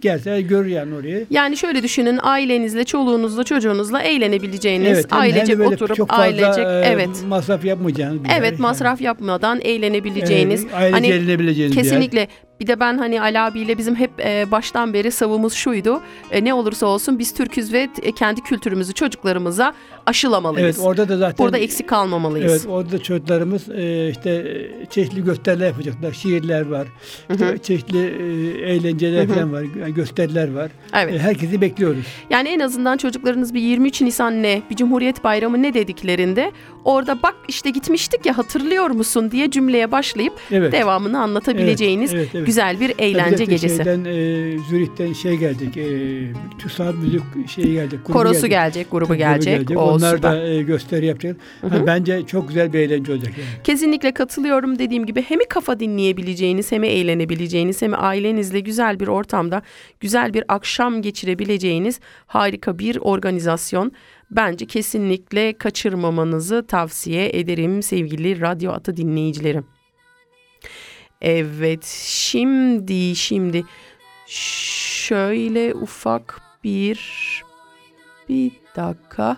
[0.00, 1.26] gelse görür yani orayı.
[1.30, 6.82] Yani şöyle düşünün ailenizle, çoluğunuzla, çocuğunuzla eğlenebileceğiniz, Evet, ailecek böyle oturup çok fazla ailecek e,
[6.84, 7.24] evet.
[7.28, 8.38] masraf yapmayacağınız bir yer.
[8.38, 8.60] Evet Yani.
[8.60, 10.66] masraf yapmadan eğlenebileceğiniz.
[10.74, 11.84] Ailece hani eğlenebileceğiniz bir yer.
[11.84, 12.28] Kesinlikle.
[12.60, 16.00] Bir de ben hani Ali abiyle bizim hep e, baştan beri savımız şuydu.
[16.30, 19.74] E, ne olursa olsun biz Türküz ve e, kendi kültürümüzü çocuklarımıza
[20.06, 20.76] aşılamalıyız.
[20.76, 22.52] Evet orada da zaten Burada eksik kalmamalıyız.
[22.52, 26.12] Evet orada çocuklarımız e, işte e, çeşitli gösteriler yapacaklar.
[26.12, 26.88] Şiirler var.
[27.30, 29.62] işte çeşitli e, eğlenceler falan var.
[29.80, 30.70] Yani gösteriler var.
[30.94, 31.14] Evet.
[31.14, 32.06] E, herkesi bekliyoruz.
[32.30, 36.52] Yani en azından çocuklarınız bir 23 Nisan ne, bir Cumhuriyet Bayramı ne dediklerinde
[36.84, 40.72] orada bak işte gitmiştik ya hatırlıyor musun diye cümleye başlayıp Evet.
[40.72, 42.46] devamını anlatabileceğiniz Evet, evet, evet.
[42.46, 43.76] güzel bir eğlence de gecesi.
[43.76, 44.12] Şeyden, e,
[44.68, 45.76] Zürih'ten şey geldik.
[45.76, 45.86] E,
[46.58, 48.04] TÜSAV müzik şeyi geldik.
[48.04, 48.50] Korosu geldik.
[48.50, 49.70] gelecek, grubu Grubu gelecek.
[49.76, 50.32] O Onlar süper.
[50.32, 51.36] da e, gösteri yapacak.
[51.60, 53.32] Ha, bence çok güzel bir eğlence olacak.
[53.38, 53.62] Yani.
[53.64, 59.55] Kesinlikle katılıyorum dediğim gibi hem kafa dinleyebileceğiniz hem eğlenebileceğiniz hem ailenizle güzel bir ortamda
[60.00, 63.92] güzel bir akşam geçirebileceğiniz harika bir organizasyon.
[64.30, 69.66] Bence kesinlikle kaçırmamanızı tavsiye ederim sevgili Radyo Atı dinleyicilerim.
[71.20, 73.64] Evet şimdi şimdi
[74.26, 77.00] şöyle ufak bir
[78.28, 79.36] bir dakika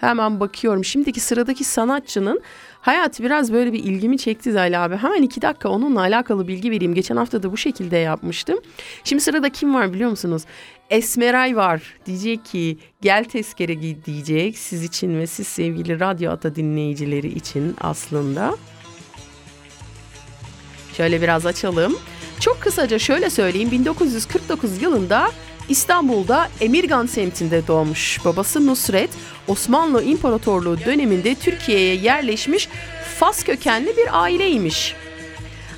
[0.00, 0.84] hemen bakıyorum.
[0.84, 2.40] Şimdiki sıradaki sanatçının
[2.80, 4.96] hayatı biraz böyle bir ilgimi çekti Zayla abi.
[4.96, 6.94] Hemen iki dakika onunla alakalı bilgi vereyim.
[6.94, 8.58] Geçen hafta da bu şekilde yapmıştım.
[9.04, 10.42] Şimdi sırada kim var biliyor musunuz?
[10.90, 11.82] Esmeray var.
[12.06, 14.58] Diyecek ki gel tezkere giy diyecek.
[14.58, 18.56] Siz için ve siz sevgili Radyo Ata dinleyicileri için aslında.
[20.96, 21.98] Şöyle biraz açalım.
[22.40, 23.70] Çok kısaca şöyle söyleyeyim.
[23.70, 25.30] 1949 yılında
[25.70, 28.24] İstanbul'da Emirgan semtinde doğmuş.
[28.24, 29.10] Babası Nusret,
[29.48, 32.68] Osmanlı İmparatorluğu döneminde Türkiye'ye yerleşmiş
[33.18, 34.94] Fas kökenli bir aileymiş.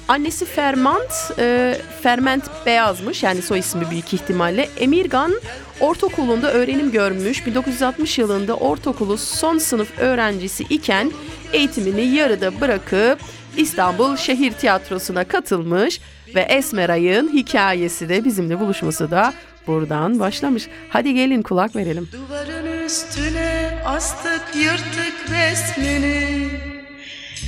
[0.09, 4.68] Annesi Fermant, e, Ferment Beyazmış yani soy ismi büyük ihtimalle.
[4.76, 5.33] Emirgan
[5.81, 7.46] ortaokulunda öğrenim görmüş.
[7.46, 11.12] 1960 yılında ortaokulu son sınıf öğrencisi iken
[11.52, 13.18] eğitimini yarıda bırakıp
[13.57, 16.00] İstanbul Şehir Tiyatrosu'na katılmış
[16.35, 19.33] ve Esmeray'ın hikayesi de bizimle buluşması da
[19.66, 20.68] buradan başlamış.
[20.88, 22.09] Hadi gelin kulak verelim.
[22.12, 26.48] Duvarın üstüne astık yırtık resmini.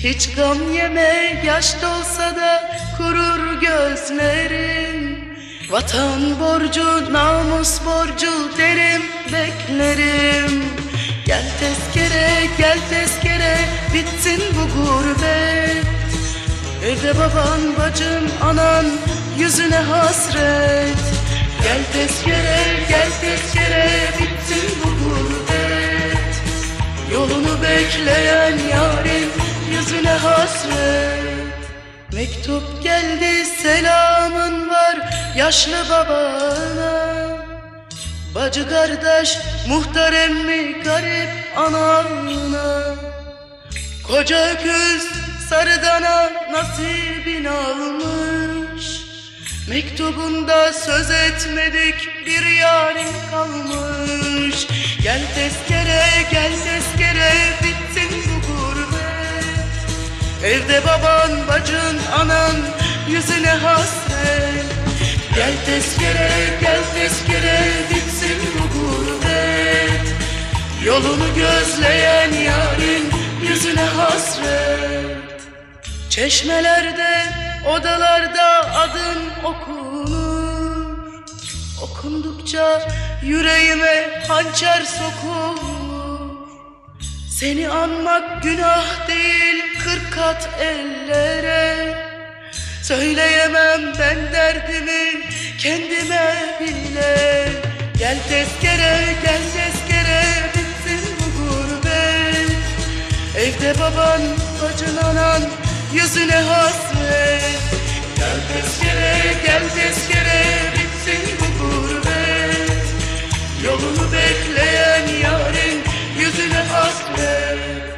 [0.05, 5.25] Hiç gam yeme yaş dolsa da kurur gözlerim.
[5.71, 10.65] Vatan borcu namus borcu derim beklerim.
[11.27, 13.57] Gel tezkere gel tezkere
[13.95, 15.87] bitsin bu gurbet.
[16.85, 18.87] Evde baban bacın anan
[19.39, 21.14] yüzüne hasret
[21.65, 26.35] Gel tezkere gel tezkere bitsin bu gurbet.
[27.13, 29.31] Yolunu bekleyen yarın
[29.71, 31.25] yüzüne hasret.
[32.13, 34.97] Mektup geldi selamın var
[35.37, 37.05] yaşlı babana.
[38.35, 42.95] Bacı kardeş muhtar emmi garip anana
[44.07, 45.09] Koca öküz
[45.49, 48.44] sarıdana nasibini almış
[49.69, 54.67] Mektubunda söz etmedik bir yarın kalmış.
[55.03, 59.45] Gel tezkere gel tezkere bitsin bu gurbet
[60.45, 62.57] Evde baban bacın anan
[63.09, 64.65] yüzüne hasret.
[65.35, 70.15] Gel tezkere gel tezkere bitsin bu gurbet
[70.85, 73.05] Yolunu gözleyen yarın
[73.49, 75.43] yüzüne hasret.
[76.11, 77.27] Çeşmelerde,
[77.69, 81.25] odalarda adın okunur.
[81.83, 82.89] Okundukça
[83.23, 86.31] yüreğime hançer sokulur.
[87.31, 92.05] Seni anmak günah değil kırk kat ellere.
[92.83, 95.23] Söyleyemem ben derdimi
[95.59, 97.49] kendime bile.
[97.99, 100.23] Gel tezkere gel tezkere
[100.55, 102.57] bitsin bu gurbet.
[103.37, 104.21] Evde baban
[104.63, 105.43] bacın anan
[105.95, 107.45] yüzüne hasret.
[108.17, 110.43] Gel tezkere gel tezkere
[110.75, 112.85] bitsin bu gurbet.
[113.65, 115.79] Yolunu bekleyen yarın
[116.19, 117.95] yüzüne hasret.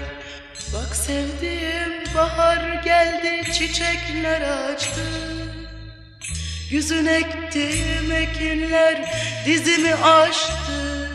[0.74, 5.02] Bak sevdiğim bahar geldi çiçekler açtı.
[6.70, 9.14] Yüzün ektiğim ekinler
[9.46, 11.10] dizimi aştı.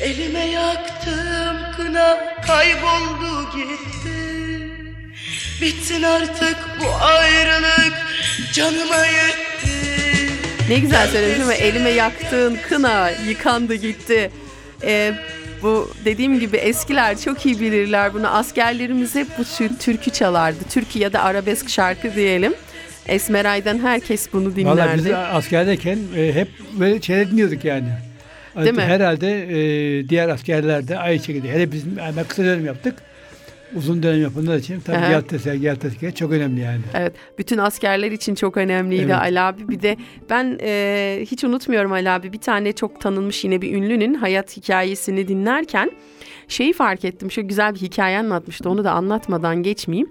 [0.00, 4.25] Elime yaktığım kına kayboldu gitti
[5.62, 7.92] Bitsin artık bu ayrılık
[8.52, 9.76] canıma yetti
[10.68, 14.30] Ne güzel söylemiş ama elime yaktığın kına yıkandı gitti.
[14.82, 15.12] Ee,
[15.62, 18.28] bu dediğim gibi eskiler çok iyi bilirler bunu.
[18.28, 20.58] Askerlerimiz hep bu tür- türkü çalardı.
[20.70, 22.54] Türkü ya da arabesk şarkı diyelim.
[23.08, 25.16] Esmeray'dan herkes bunu Vallahi biz dinlerdi.
[25.16, 27.88] askerdeyken e, hep böyle şeyler dinliyorduk yani.
[28.56, 28.82] Değil mi?
[28.82, 31.52] Herhalde e, diğer askerler de aynı şekilde.
[31.52, 32.94] Hele bizim yani kısa dönem yaptık.
[33.74, 35.12] Uzun dönem yapanlar için tabii Aha.
[35.12, 36.80] yat teser, yat teser çok önemli yani.
[36.94, 39.14] Evet, bütün askerler için çok önemliydi Evet.
[39.14, 39.68] Ali abi.
[39.68, 39.96] Bir de
[40.30, 42.32] ben e, hiç unutmuyorum Ali abi.
[42.32, 45.90] Bir tane çok tanınmış yine bir ünlünün hayat hikayesini dinlerken
[46.48, 47.30] şeyi fark ettim.
[47.30, 48.70] Şu güzel bir hikaye anlatmıştı.
[48.70, 50.10] Onu da anlatmadan geçmeyeyim.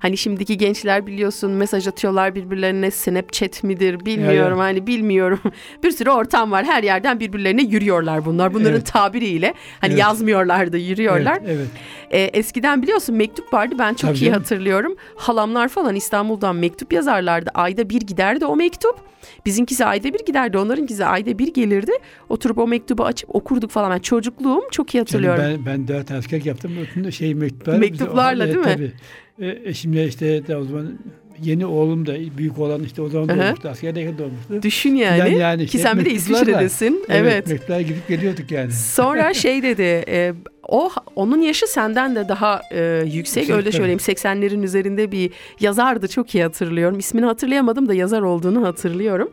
[0.00, 5.40] Hani şimdiki gençler biliyorsun mesaj atıyorlar birbirlerine Snapchat midir bilmiyorum Ya, hani bilmiyorum.
[5.82, 8.54] bir sürü ortam var her yerden birbirlerine yürüyorlar bunlar.
[8.54, 8.86] Bunların Evet.
[8.92, 10.00] tabiriyle hani Evet.
[10.00, 11.38] yazmıyorlar da yürüyorlar.
[11.44, 11.68] Evet, evet.
[12.10, 14.38] Ee, eskiden biliyorsun mektup vardı ben çok Tabii iyi canım.
[14.38, 14.96] hatırlıyorum.
[15.16, 17.50] Halamlar falan İstanbul'dan mektup yazarlardı.
[17.54, 18.96] Ayda bir giderdi o mektup.
[19.46, 20.58] Bizimkisi ayda bir giderdi.
[20.58, 21.92] Onlarınkisi ayda bir gelirdi.
[22.28, 23.90] Oturup o mektubu açıp okurduk falan.
[23.90, 25.44] Ben çocukluğum çok iyi Canım hatırlıyorum.
[25.44, 26.72] ben, ben dört asker yaptım.
[27.12, 27.78] Şey mektuplar.
[27.78, 28.64] Mektuplarla değil mi?
[28.64, 28.92] Tabii.
[29.40, 30.98] E, eşimle işte de o zaman
[31.42, 33.38] yeni oğlum da büyük olan işte o zaman hı.
[33.40, 33.68] doğmuştu.
[33.68, 34.62] Askerdeyken doğmuştu.
[34.62, 35.18] Düşün yani.
[35.18, 36.10] Yani- yani Ki şey, sen bir de.
[36.10, 37.04] İsviçre'desin.
[37.08, 37.46] Evet.
[37.46, 38.72] Mektuplar gidip geliyorduk yani.
[38.72, 40.04] Sonra şey dedi.
[40.08, 40.32] e,
[40.68, 43.14] o onun yaşı senden de daha e, yüksek.
[43.14, 43.76] Yüksek, Öyle tabii.
[43.76, 43.98] söyleyeyim.
[43.98, 46.08] 80'lerin üzerinde bir yazardı.
[46.08, 46.98] Çok iyi hatırlıyorum.
[46.98, 49.30] İsmini hatırlayamadım da yazar olduğunu hatırlıyorum.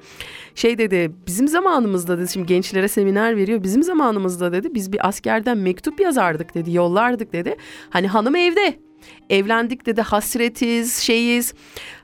[0.55, 3.63] Şey dedi bizim zamanımızda dedi şimdi gençlere seminer veriyor.
[3.63, 6.73] Bizim zamanımızda dedi biz bir askerden mektup yazardık dedi.
[6.73, 7.55] Yollardık dedi.
[7.89, 8.86] Hani hanım evde.
[9.29, 11.53] Evlendik dedi hasretiz şeyiz.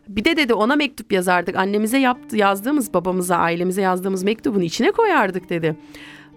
[0.07, 1.55] Bir de dedi ona mektup yazardık.
[1.55, 5.75] Annemize yaptı, yazdığımız babamıza ailemize yazdığımız mektubun içine koyardık dedi.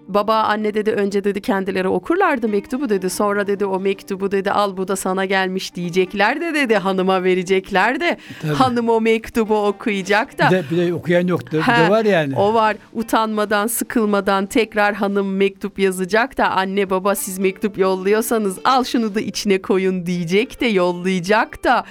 [0.07, 3.09] Baba anne dedi önce dedi kendileri okurlardı mektubu dedi.
[3.09, 7.99] Sonra dedi o mektubu dedi al bu da sana gelmiş diyecekler de dedi hanıma verecekler
[7.99, 8.17] de.
[8.41, 8.53] Tabii.
[8.53, 10.45] Hanım o mektubu okuyacak da.
[10.51, 11.57] Bir de, bir de okuyan yoktu.
[11.57, 12.35] Bir Ha, de var yani.
[12.35, 12.75] O var.
[12.93, 19.21] Utanmadan, sıkılmadan tekrar hanım mektup yazacak da anne baba siz mektup yolluyorsanız al şunu da
[19.21, 21.85] içine koyun diyecek de yollayacak da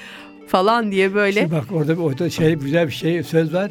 [0.47, 1.41] falan diye böyle.
[1.41, 3.71] Şimdi bak orada orada şey güzel bir şey söz var.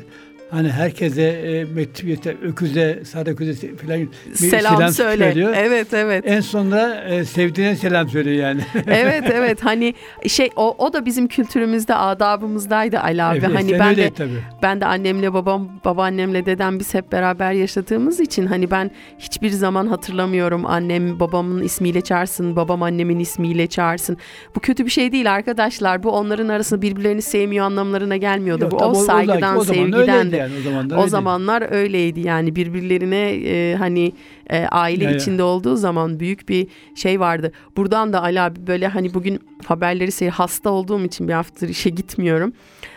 [0.56, 5.24] Hani herkese e, mektup yeter, öküze, sarı öküze falan bir selam, söyle.
[5.24, 5.54] söylüyor.
[5.58, 6.24] Evet evet.
[6.28, 8.62] En sonunda e, sevdiğine selam söylüyor yani.
[8.88, 9.94] evet evet hani
[10.28, 13.38] şey o, o da bizim kültürümüzde adabımızdaydı Ali abi.
[13.38, 14.30] Evet, hani ben de tabii.
[14.62, 19.88] ben de annemle babam babaannemle dedem biz hep beraber yaşadığımız için hani ben hiçbir zaman
[19.88, 24.18] hatırlamıyorum annem babamın ismiyle çağırsın babam annemin ismiyle çağırsın.
[24.56, 26.04] Bu kötü bir şey değil arkadaşlar.
[26.04, 28.64] Bu onların arasında birbirlerini sevmiyor anlamlarına gelmiyordu.
[28.64, 30.45] Yok, Bu o saygıdan o sevgiden de.
[30.48, 31.10] Yani, o zaman da O öyleydi.
[31.10, 34.12] zamanlar öyleydi yani birbirlerine e, hani
[34.50, 35.16] e, aile Ya, ya.
[35.16, 37.52] içinde olduğu zaman büyük bir şey vardı.
[37.78, 41.90] Buradan da Ali abi böyle hani bugün haberleri seyir hasta olduğum için bir haftadır işe
[41.90, 42.54] gitmiyorum.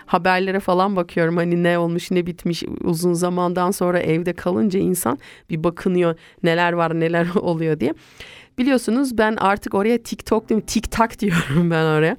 [0.06, 5.18] Haberlere falan bakıyorum hani ne olmuş ne bitmiş uzun zamandan sonra evde kalınca insan
[5.50, 7.94] bir bakınıyor neler var neler oluyor diye.
[8.58, 10.66] Biliyorsunuz ben artık oraya TikTok değil mi?
[10.66, 12.16] TikTok diyorum ben oraya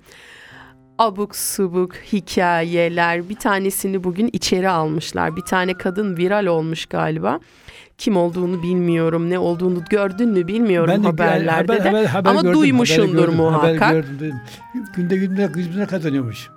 [1.00, 5.36] abuk subuk hikayeler bir tanesini bugün içeri almışlar.
[5.36, 7.40] Bir tane kadın viral olmuş galiba.
[7.98, 11.90] Kim olduğunu bilmiyorum, ne olduğunu gördün mü bilmiyorum Ben de haberlerde haber- de.
[11.90, 13.82] haber- haber Ama gördüm, duymuşsundur haber gördüm, muhakkak.
[13.82, 14.34] Haber gördüm.
[14.96, 16.50] Günde günde yüz bine kazanıyormuş.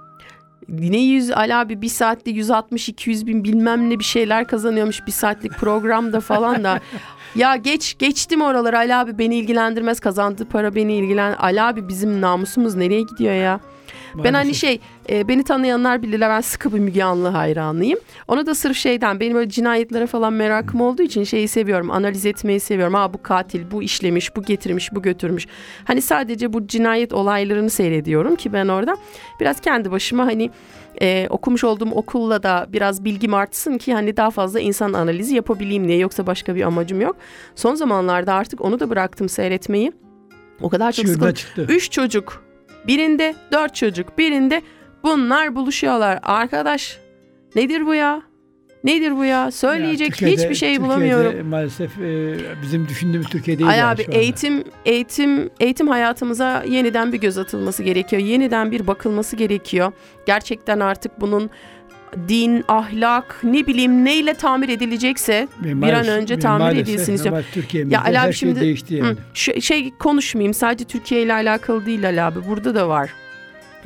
[0.68, 5.52] Ne yüz Ali abi bir saatte 160-200 bin bilmem ne bir şeyler kazanıyormuş bir saatlik
[5.52, 6.80] programda falan da.
[7.36, 11.32] ya geç geçtim oraları Ali abi beni ilgilendirmez kazandığı para beni ilgilen.
[11.34, 13.60] Ali abi bizim namusumuz nereye gidiyor ya?
[14.24, 17.98] Ben hani şey e, beni tanıyanlar bilirler ben sıkı bir Müge Anlı hayranıyım.
[18.28, 21.90] Onu da sırf şeyden benim böyle cinayetlere falan merakım olduğu için şeyi seviyorum.
[21.90, 22.94] Analiz etmeyi seviyorum.
[22.94, 25.46] Aa bu katil, bu işlemiş, bu getirmiş, bu götürmüş.
[25.84, 28.96] Hani sadece bu cinayet olaylarını seyrediyorum ki ben orada
[29.40, 30.50] biraz kendi başıma hani
[31.02, 35.88] e, okumuş olduğum okulla da biraz bilgim artsın ki hani daha fazla insan analizi yapabileyim
[35.88, 35.98] diye.
[35.98, 37.16] Yoksa başka bir amacım yok.
[37.54, 39.92] Son zamanlarda artık onu da bıraktım seyretmeyi.
[40.60, 41.06] O kadar çok
[41.36, 41.66] çıktı.
[41.68, 42.41] Üç çocuk.
[42.86, 44.62] Birinde dört çocuk, birinde
[45.02, 46.18] bunlar buluşuyorlar.
[46.22, 46.98] Arkadaş
[47.56, 48.22] nedir bu ya?
[48.84, 49.50] Nedir bu ya?
[49.50, 51.46] Söyleyecek Ya Türkiye'de- hiçbir şey Türkiye'de bulamıyorum.
[51.46, 57.20] maalesef e, bizim düşündüğümüz Türkiye değil Ay yani abi eğitim eğitim eğitim hayatımıza yeniden bir
[57.20, 58.22] göz atılması gerekiyor.
[58.22, 59.92] Yeniden bir bakılması gerekiyor.
[60.26, 61.50] Gerçekten artık bunun
[62.28, 67.14] din, ahlak, ne bileyim neyle tamir edilecekse Ve bir an maalesef- önce tamir maalesef edilsin
[67.14, 67.44] istiyorum.
[67.90, 69.08] Ya Ali abi şey şimdi- değişti yani.
[69.10, 72.38] Hı, şu, şey konuşmayayım sadece Türkiye ile alakalı değil Ali abi.
[72.48, 73.10] Burada da var.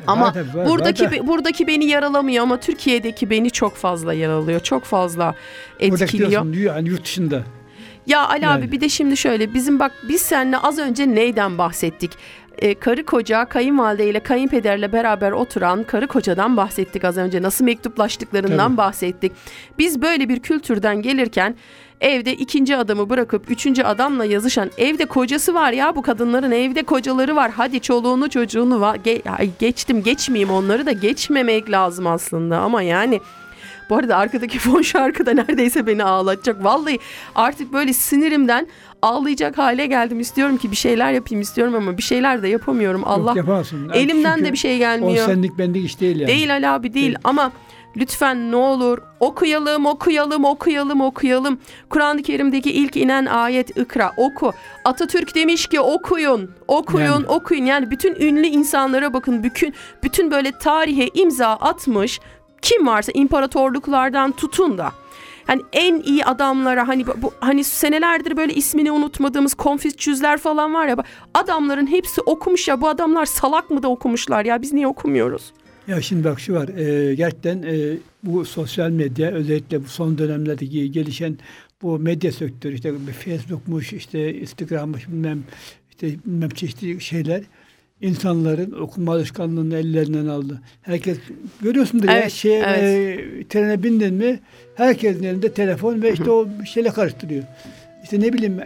[0.07, 4.15] Ama Var var, var buradaki da- be- buradaki beni yaralamıyor ama Türkiye'deki beni çok fazla
[4.15, 4.61] yaralıyor.
[4.61, 5.35] Çok fazla
[5.81, 6.31] Buradaki etkiliyor.
[6.31, 7.43] diyorsun, yani yurt dışında.
[8.07, 8.59] Ya Ali Yani.
[8.65, 12.11] abi bir de şimdi şöyle bizim bak biz seninle az önce neyden bahsettik?
[12.59, 17.43] Ee, karı koca kayınvalide ile kayınpederle beraber oturan karı kocadan bahsettik az önce.
[17.43, 18.77] Nasıl mektuplaştıklarından Tabii.
[18.77, 19.33] bahsettik.
[19.79, 21.55] Biz böyle bir kültürden gelirken
[22.01, 27.37] evde ikinci adamı bırakıp üçüncü adamla yazışan evde kocası var ya bu kadınların evde kocaları
[27.37, 27.51] var.
[27.57, 28.97] Hadi çoluğunu çocuğunu var.
[28.97, 33.21] Ge- geçtim geçmeyeyim onları da geçmemek lazım aslında ama yani
[33.91, 36.65] bu arada arkadaki fon şarkı da neredeyse beni ağlatacak.
[36.65, 36.99] Vallahi
[37.35, 38.67] artık böyle sinirimden
[39.03, 40.21] ağlayacak hale geldim.
[40.21, 43.03] İstiyorum ki bir şeyler yapayım istiyorum ama bir şeyler de yapamıyorum.
[43.05, 43.91] Allah Yok, yapamazsın.
[43.95, 45.27] elimden Çünkü de bir şey O gelmiyor.
[45.27, 46.29] senlik benlik iş değil yani.
[46.29, 47.19] Değil Ali abi değil Değil.
[47.25, 47.53] ama
[47.97, 51.59] lütfen ne olur okuyalım okuyalım okuyalım okuyalım.
[51.91, 54.53] Kur'an-ı Kerim'deki ilk inen ayet ikra oku.
[54.85, 57.27] Atatürk demiş ki okuyun okuyun Yani.
[57.27, 62.21] okuyun yani bütün ünlü insanlara bakın bütün bütün böyle tarihe imza atmış
[62.63, 64.93] kim varsa imparatorluklardan tutun da
[65.47, 70.97] hani en iyi adamlara hani bu hani senelerdir böyle ismini unutmadığımız Konfüçyüsler falan var ya
[71.35, 75.53] adamların hepsi okumuş ya bu adamlar salak mı da okumuşlar ya biz niye okumuyoruz?
[75.89, 76.69] Ya şimdi bak şu var.
[76.69, 81.39] E, gerçekten e, bu sosyal medya özellikle bu son dönemlerdeki gelişen
[81.83, 82.93] bu medya sektörü işte
[83.25, 85.45] Facebook'muş işte Instagram'mış bilmem
[85.91, 87.43] işte bilmem çeşitli şeyler
[88.01, 90.61] insanların okuma alışkanlığını ellerinden aldı.
[90.83, 91.19] Herkes
[91.61, 92.83] görüyorsundur ya Evet, şey evet.
[92.83, 94.41] e, trene bindin mi
[94.75, 97.43] herkesin elinde telefon ve işte o şeyle karıştırıyor.
[98.03, 98.61] İşte ne bileyim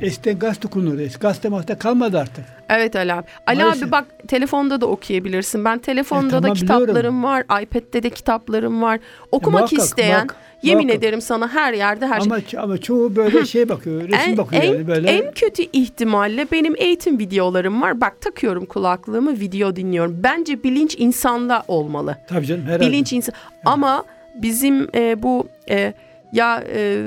[0.00, 0.98] eskiden gazete okunur.
[1.20, 2.44] Gazete mahte kalmadı artık.
[2.68, 3.26] Evet Ali abi.
[3.46, 3.82] Ali Maalesef.
[3.84, 5.64] abi bak telefonda da okuyabilirsin.
[5.64, 7.22] Ben telefonda E, da tamam, kitaplarım biliyorum.
[7.22, 7.44] var.
[7.62, 9.00] iPad'de de kitaplarım var.
[9.32, 11.04] Okumak muhakkak, isteyen muhakkak, yemin muhakkak.
[11.04, 12.32] ederim sana her yerde her şey.
[12.32, 15.10] Ama, ama çoğu böyle şey bakıyor, resim En, bakıyor en, yani böyle.
[15.10, 18.00] en kötü ihtimalle benim eğitim videolarım var.
[18.00, 20.20] Bak takıyorum kulaklığımı video dinliyorum.
[20.22, 22.16] Bence bilinç insanda olmalı.
[22.28, 22.86] Tabii canım herhalde.
[22.86, 23.34] Bilinç insan.
[23.64, 25.94] Ama bizim e, bu e,
[26.32, 27.04] ya e,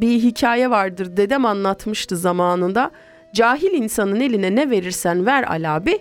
[0.00, 1.16] bir hikaye vardır.
[1.16, 2.90] Dedem anlatmıştı zamanında.
[3.32, 5.98] Cahil insanın eline ne verirsen ver Ali abi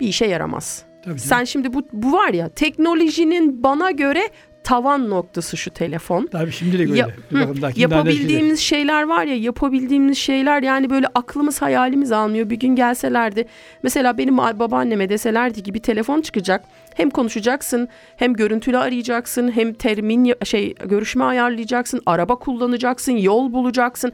[0.00, 0.82] bir işe yaramaz.
[1.02, 1.18] Tabii canım.
[1.18, 4.22] Sen şimdi bu, bu var ya teknolojinin bana göre
[4.64, 6.26] tavan noktası şu telefon.
[6.32, 6.98] Tabii şimdilik öyle.
[6.98, 7.38] Ya- hı,
[7.76, 12.50] Yapabildiğimiz şeyler var ya yapabildiğimiz şeyler yani böyle aklımız hayalimiz almıyor.
[12.50, 13.44] Bir gün gelselerdi
[13.82, 16.64] mesela benim babaanneme deselerdi ki bir telefon çıkacak.
[17.00, 22.00] Hem konuşacaksın hem görüntülü arayacaksın hem termin şey görüşme ayarlayacaksın.
[22.06, 24.12] Araba kullanacaksın yol bulacaksın.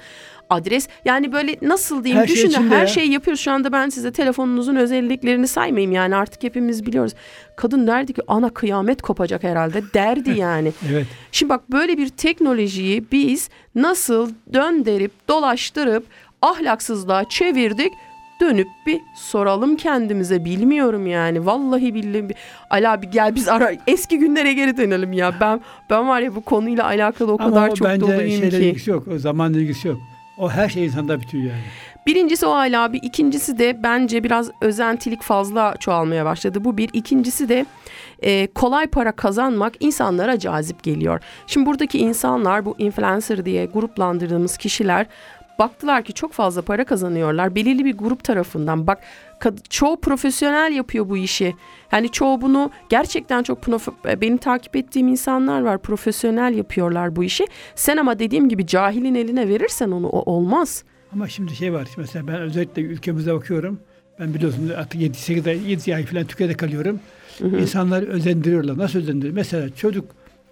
[0.50, 2.86] Adres yani böyle nasıl diyeyim Her şey düşünün içinde her ya.
[2.86, 3.40] şeyi yapıyoruz.
[3.40, 7.12] Şu anda ben size telefonunuzun özelliklerini saymayayım yani artık hepimiz biliyoruz.
[7.56, 10.72] Kadın derdi ki ana kıyamet kopacak herhalde derdi yani.
[10.92, 11.06] Evet.
[11.32, 16.06] Şimdi bak böyle bir teknolojiyi biz nasıl döndürüp dolaştırıp
[16.42, 17.92] ahlaksızlığa çevirdik
[18.40, 22.34] dönüp bir soralım kendimize bilmiyorum yani vallahi billahi
[22.70, 25.60] Ali abi gel biz ara eski günlere geri dönelim ya ben
[25.90, 28.56] ben var ya bu konuyla alakalı o Ama kadar o çok bence doluyum ki.
[28.56, 29.08] ilgisi yok.
[29.08, 29.98] O zamanla ilgisi yok.
[30.38, 31.62] O her şey insanda bitiyor yani.
[32.06, 37.48] Birincisi o Ali abi ikincisi de bence biraz özentilik fazla çoğalmaya başladı bu bir ikincisi
[37.48, 37.66] de
[38.22, 41.20] e, kolay para kazanmak insanlara cazip geliyor.
[41.46, 45.06] Şimdi buradaki insanlar bu influencer diye gruplandırdığımız kişiler
[45.58, 47.54] baktılar ki çok fazla para kazanıyorlar.
[47.54, 48.98] Belirli bir grup tarafından bak
[49.70, 51.54] çoğu profesyonel yapıyor bu işi.
[51.92, 55.78] Yani çoğu bunu gerçekten çok profe- benim takip ettiğim insanlar var.
[55.78, 57.46] Profesyonel yapıyorlar bu işi.
[57.74, 60.84] Sen ama dediğim gibi cahilin eline verirsen onu o olmaz.
[61.12, 61.88] Ama şimdi şey var.
[61.96, 63.80] Mesela ben özellikle ülkemize bakıyorum.
[64.20, 67.00] Ben biliyorsun artık 7-8 ay, 7 ay falan Türkiye'de kalıyorum.
[67.60, 68.78] İnsanlar özendiriyorlar.
[68.78, 69.34] Nasıl özendiriyor?
[69.34, 70.04] Mesela çocuk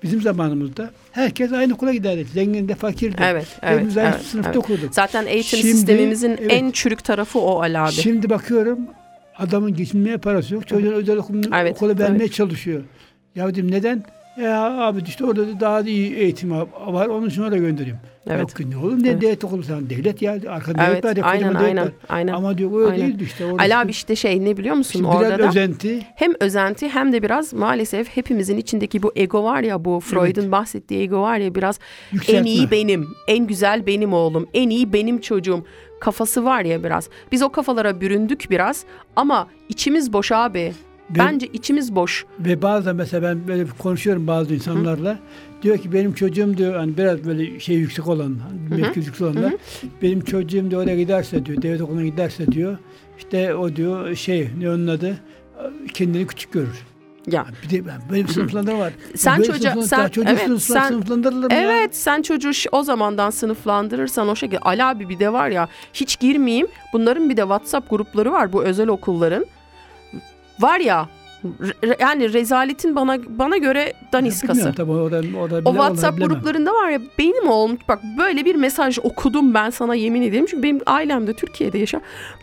[0.05, 2.24] bizim zamanımızda herkes aynı okula giderdi.
[2.34, 3.24] Zengin de fakir de.
[3.24, 4.59] Evet, evet, Hepimiz aynı evet, sınıfta evet.
[4.59, 4.94] okuduk.
[4.94, 6.52] Zaten eğitim Şimdi, sistemimizin evet.
[6.52, 7.92] en çürük tarafı o Ali abi.
[7.92, 8.78] Şimdi bakıyorum
[9.38, 10.68] adamın geçinmeye parası yok.
[10.68, 12.32] Çocuğun özel okul, Evet, okula vermeye evet.
[12.32, 12.82] çalışıyor.
[13.34, 14.05] Ya dedim neden?
[14.40, 16.66] Ya abi işte orada da daha iyi eğitim var.
[17.07, 17.98] Onun için oraya göndereyim.
[18.27, 18.41] Evet.
[18.41, 21.55] Yok ki ne olur ne devlet okulu sen devlet ya arkada Evet, devlet var aynen,
[21.55, 21.93] aynen, var.
[22.09, 22.33] aynen.
[22.33, 23.07] Ama diyor öyle Aynen.
[23.09, 23.45] değildi işte.
[23.45, 23.57] orası.
[23.59, 26.01] Ali abi işte şey ne biliyor musun Şimdi orada biraz da özenti.
[26.16, 31.01] hem özenti hem de biraz maalesef hepimizin içindeki bu ego var ya bu Freud'un bahsettiği
[31.03, 31.79] ego var ya biraz
[32.12, 32.51] en Yükseltme.
[32.51, 35.64] iyi benim, en güzel benim oğlum, en iyi benim çocuğum
[36.01, 37.09] kafası var ya biraz.
[37.33, 38.85] Biz o kafalara büründük biraz
[39.16, 40.72] ama içimiz boş abi.
[41.11, 42.26] Bence içimiz boş.
[42.40, 45.18] Ve bazen mesela ben böyle konuşuyorum bazı insanlarla.
[45.62, 48.36] Diyor ki benim çocuğum diyor hani biraz böyle şey yüksek olan,
[48.70, 49.55] mevki yüksek olanlar.
[50.02, 52.78] Benim çocuğum diyor oraya giderse diyor, devlet okuluna giderse diyor.
[53.18, 55.16] işte o diyor şey ne onun adı
[55.94, 56.82] kendini küçük görür.
[57.30, 58.92] Ya Bir de ben böyle bir sınıflandırma var.
[59.16, 61.61] Sen böyle çocuğa- sen- Ya çocuk evet, sen- sınıflandırılır mı ya?
[61.62, 64.59] Evet sen çocuğu o zamandan sınıflandırırsan o şekilde.
[64.59, 66.66] Ali abi bir de var ya hiç girmeyeyim.
[66.92, 69.46] Bunların bir de WhatsApp grupları var bu özel okulların.
[70.61, 71.09] Var ya
[71.82, 74.72] re- yani rezaletin bana bana göre daniskası.
[74.76, 79.55] Tabii orada, orada O WhatsApp gruplarında var ya benim oğlum bak böyle bir mesaj okudum
[79.55, 80.46] ben sana yemin ederim.
[80.50, 82.00] Çünkü benim ailem de Türkiye'de yaşar.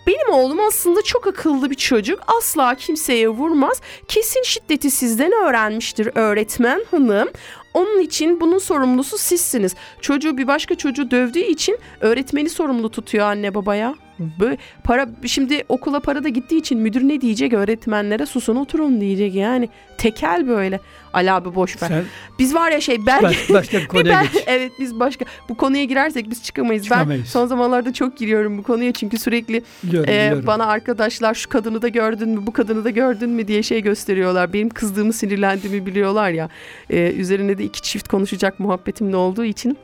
[0.08, 2.20] Benim oğlum aslında çok akıllı bir çocuk.
[2.38, 3.82] Asla kimseye vurmaz.
[4.08, 7.30] Kesin şiddeti sizden öğrenmiştir öğretmen hanım.
[7.74, 9.76] Onun için bunun sorumlusu sizsiniz.
[10.02, 13.96] Çocuğu bir başka çocuğu dövdüğü için öğretmeni sorumlu tutuyor anne babaya.
[14.40, 19.36] Böyle para şimdi okula para da gittiği için müdür ne diyecek öğretmenlere susun oturun diyecek
[19.36, 19.70] yani.
[19.98, 20.80] Tekel böyle.
[21.14, 21.88] Ali abi boş ver.
[21.88, 22.04] Sen
[22.40, 24.44] Biz var ya şey belge baş, başka bir konuya ben- geç.
[24.48, 26.84] evet biz başka bu konuya girersek biz çıkamayız.
[26.84, 27.28] Ben Çıkamayız.
[27.28, 30.48] son zamanlarda çok giriyorum bu konuya çünkü sürekli Biliyorum, e, biliyorum.
[30.48, 34.54] bana arkadaşlar şu kadını da gördün mü bu kadını da gördün mü diye şey gösteriyorlar.
[34.54, 36.50] Benim kızdığımı sinirlendiğimi biliyorlar ya.
[36.90, 39.78] E, üzerine de iki çift konuşacak muhabbetim de olduğu için.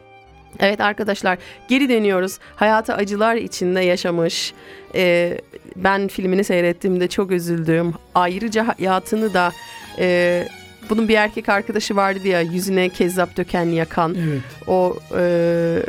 [0.59, 1.37] Evet arkadaşlar
[1.67, 2.37] geri dönüyoruz.
[2.55, 4.53] Hayatı acılar içinde yaşamış.
[4.95, 5.37] E,
[5.75, 7.93] ben filmini seyrettiğimde çok üzüldüm.
[8.15, 9.51] Ayrıca hayatını da
[9.99, 10.47] e,
[10.89, 14.41] bunun bir erkek arkadaşı vardı ya yüzüne kezzap döken yakan Evet.
[14.67, 15.79] o e,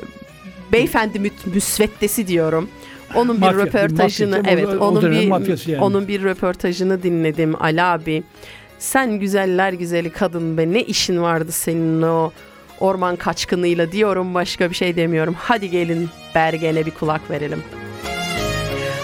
[0.72, 2.68] beyefendi müt, müsveddesi diyorum.
[3.14, 5.82] Onun bir Mafya, röportajını mafya, evet o- o onun dönemin bir yani.
[5.84, 8.22] onun bir röportajını dinledim Ali abi.
[8.78, 12.32] Sen güzeller güzeli kadın be ne işin vardı senin o
[12.80, 15.36] orman kaçkınıyla diyorum başka bir şey demiyorum.
[15.38, 17.62] Hadi gelin Bergen'e bir kulak verelim.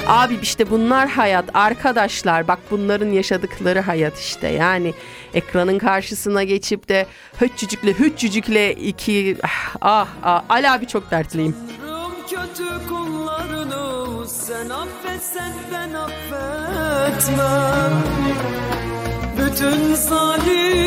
[0.07, 4.95] Abi işte bunlar hayat arkadaşlar bak bunların yaşadıkları hayat işte yani
[5.35, 7.07] ekranın karşısına geçip de
[7.39, 11.57] höçücükle höçücükle iki ah, ah, ah Ali abi çok dertliyim.
[12.31, 17.93] Kötü kullarını sen affetsen ben affetmem
[19.39, 20.84] Bütün zalim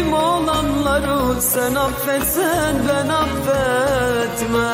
[1.41, 4.67] sen affetsen ben affetmem.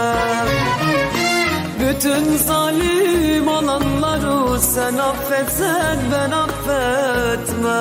[1.80, 7.74] Bütün zalim olanları sen affetsen ben affetmem.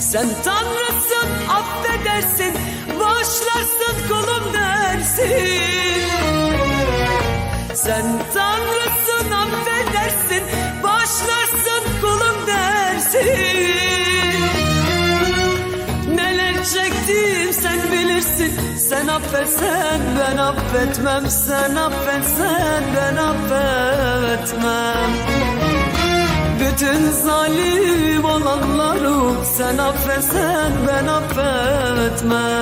[0.00, 2.54] Sen tanrısın affedersin
[3.00, 6.11] Bağışlarsın kulum dersin
[7.84, 8.04] Sen
[8.34, 10.42] tanrısın affedersin
[10.82, 13.20] Bağışlarsın kulum dersin.
[16.14, 25.10] Neler çektim sen bilirsin Sen affetsen ben affetmem Sen affetsen ben affetmem.
[26.60, 32.52] Bütün zalim olanları sen affetsen ben affetmem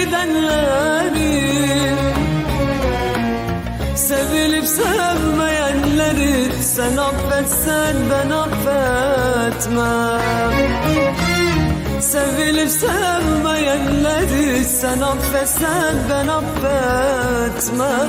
[0.00, 1.50] gidenleri
[3.94, 9.80] Sevilip sevmeyenleri Sen affetsen ben affetmem.
[12.00, 18.00] Sevilip sevmeyenleri Sen affetsen ben affetmem.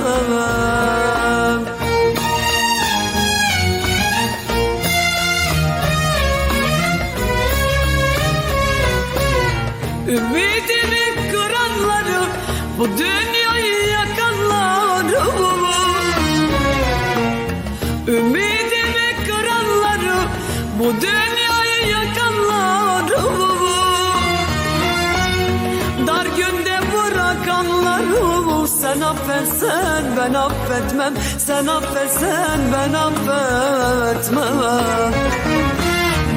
[10.08, 11.11] Ümidimi
[12.78, 15.20] Bu dünyayı yakanları
[18.08, 20.16] Ümidimi kıranları
[20.78, 23.22] Bu dünyayı yakanları
[26.06, 31.14] Dar günde bırakanları Sen affetsen ben affetmem.
[31.38, 34.42] Sen affetsen ben affetmem.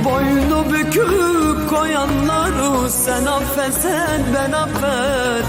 [0.05, 5.44] Boynu bükük koyanları Sen affetsen ben affetmem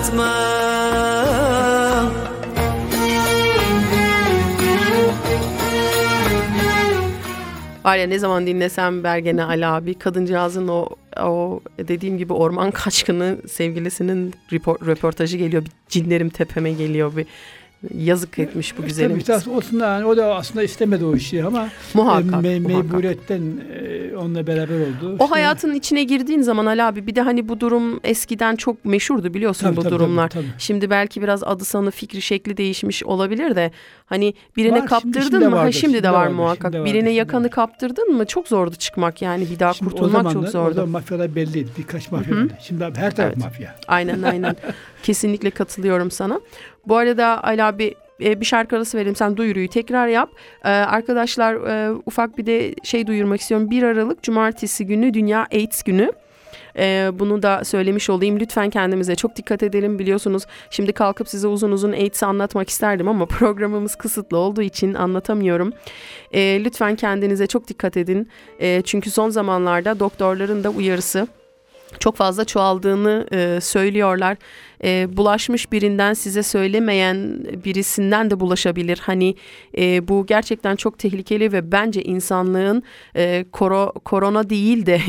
[7.84, 10.88] Var ya ne zaman dinlesem Bergen'e Ali abi kadıncağızın o
[11.22, 14.34] o dediğim gibi orman kaçkını sevgilisinin
[14.86, 15.64] röportajı geliyor.
[15.64, 17.26] Bir cinlerim tepeme geliyor bir
[17.94, 19.10] yazık etmiş bu güzelim.
[19.20, 22.60] Tabii tabii olsun da yani o da aslında istemedi o işi ama Muhakkak, e, me-
[22.60, 22.84] muhakkak.
[22.84, 23.42] mecburiyetten
[24.12, 25.08] e, onunla beraber oldu.
[25.08, 28.84] O İşte- hayatın içine girdiğin zaman Ali abi bir de hani bu durum eskiden çok
[28.84, 30.28] meşhurdu biliyorsun Tabii, bu tabii, durumlar.
[30.28, 30.54] tabii, tabii.
[30.58, 33.70] Şimdi belki biraz adı sanı fikri şekli değişmiş olabilir de
[34.06, 35.44] hani birine Var, kaptırdın şimdi mı?
[35.56, 36.74] Ha, vardır, şimdi de şimdi de var vardır, muhakkak.
[36.74, 37.50] vardır, birine yakanı var.
[37.50, 40.74] kaptırdın mı çok zordu çıkmak yani bir daha Şimdi o kurtulmak çok zamanlar- O zordu.
[40.74, 41.68] zaman mafyalar belliydi.
[41.78, 42.52] Birkaç mafya vardı.
[42.62, 43.36] Şimdi her taraf Evet.
[43.36, 43.74] mafya.
[43.88, 44.56] Aynen aynen.
[45.02, 46.40] Kesinlikle katılıyorum sana.
[46.86, 49.16] Bu arada Ali abi e, bir şarkı arası vereyim.
[49.16, 50.30] Sen duyuruyu tekrar yap.
[50.64, 53.70] Ee, arkadaşlar e, ufak bir de şey duyurmak istiyorum.
[53.70, 56.12] 1 Aralık Cumartesi günü Dünya AIDS Günü.
[56.78, 58.40] Ee, bunu da söylemiş olayım.
[58.40, 59.98] Lütfen kendimize çok dikkat edelim.
[59.98, 65.72] Biliyorsunuz şimdi kalkıp size uzun uzun AIDS'i anlatmak isterdim ama programımız kısıtlı olduğu için anlatamıyorum.
[66.32, 68.28] Ee, lütfen kendinize çok dikkat edin.
[68.60, 71.26] Ee, çünkü son zamanlarda doktorların da uyarısı
[71.98, 74.36] çok fazla çoğaldığını e, söylüyorlar.
[74.84, 79.00] E, bulaşmış birinden size söylemeyen birisinden de bulaşabilir.
[79.02, 79.34] Hani
[79.78, 82.82] e, bu gerçekten çok tehlikeli ve bence insanlığın
[83.16, 85.00] e, koro, korona değil de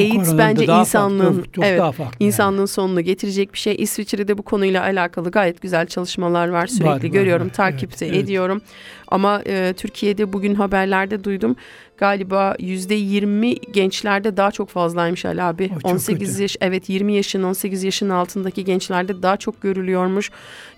[0.00, 2.28] AIDS bence insanlığın farklı, çok evet daha farklı yani.
[2.28, 3.76] insanlığın sonunu getirecek bir şey.
[3.78, 6.66] İsviçre'de bu konuyla alakalı gayet güzel çalışmalar var.
[6.66, 7.54] Sürekli var, görüyorum, var.
[7.54, 8.24] takipte Evet, evet.
[8.24, 8.62] ediyorum.
[9.08, 11.56] Ama e, Türkiye'de bugün haberlerde duydum.
[11.98, 15.70] Galiba yüzde yirmi gençlerde daha çok fazlaymış Ali abi.
[15.76, 16.42] O çok 18 kötü.
[16.42, 20.30] yaş evet 20 yaşın 18 yaşın altındaki gençlerde daha çok görülüyormuş.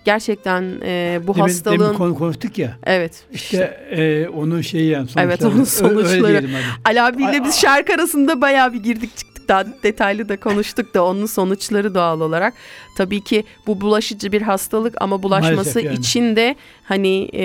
[0.05, 2.77] Gerçekten e, bu Demin, hastalığın demin konu konuştuk ya.
[2.83, 5.25] evet İşte e, onun şeyi yani sonuçları.
[5.25, 6.45] Evet, onun sonuçları.
[6.85, 11.25] Ali abiyle biz şarkı arasında bayağı bir girdik çıktık daha detaylı da konuştuk da onun
[11.25, 12.53] sonuçları doğal olarak.
[12.97, 15.95] Tabii ki bu bulaşıcı bir hastalık ama bulaşması Maalesef yani.
[15.99, 17.43] için de hani e,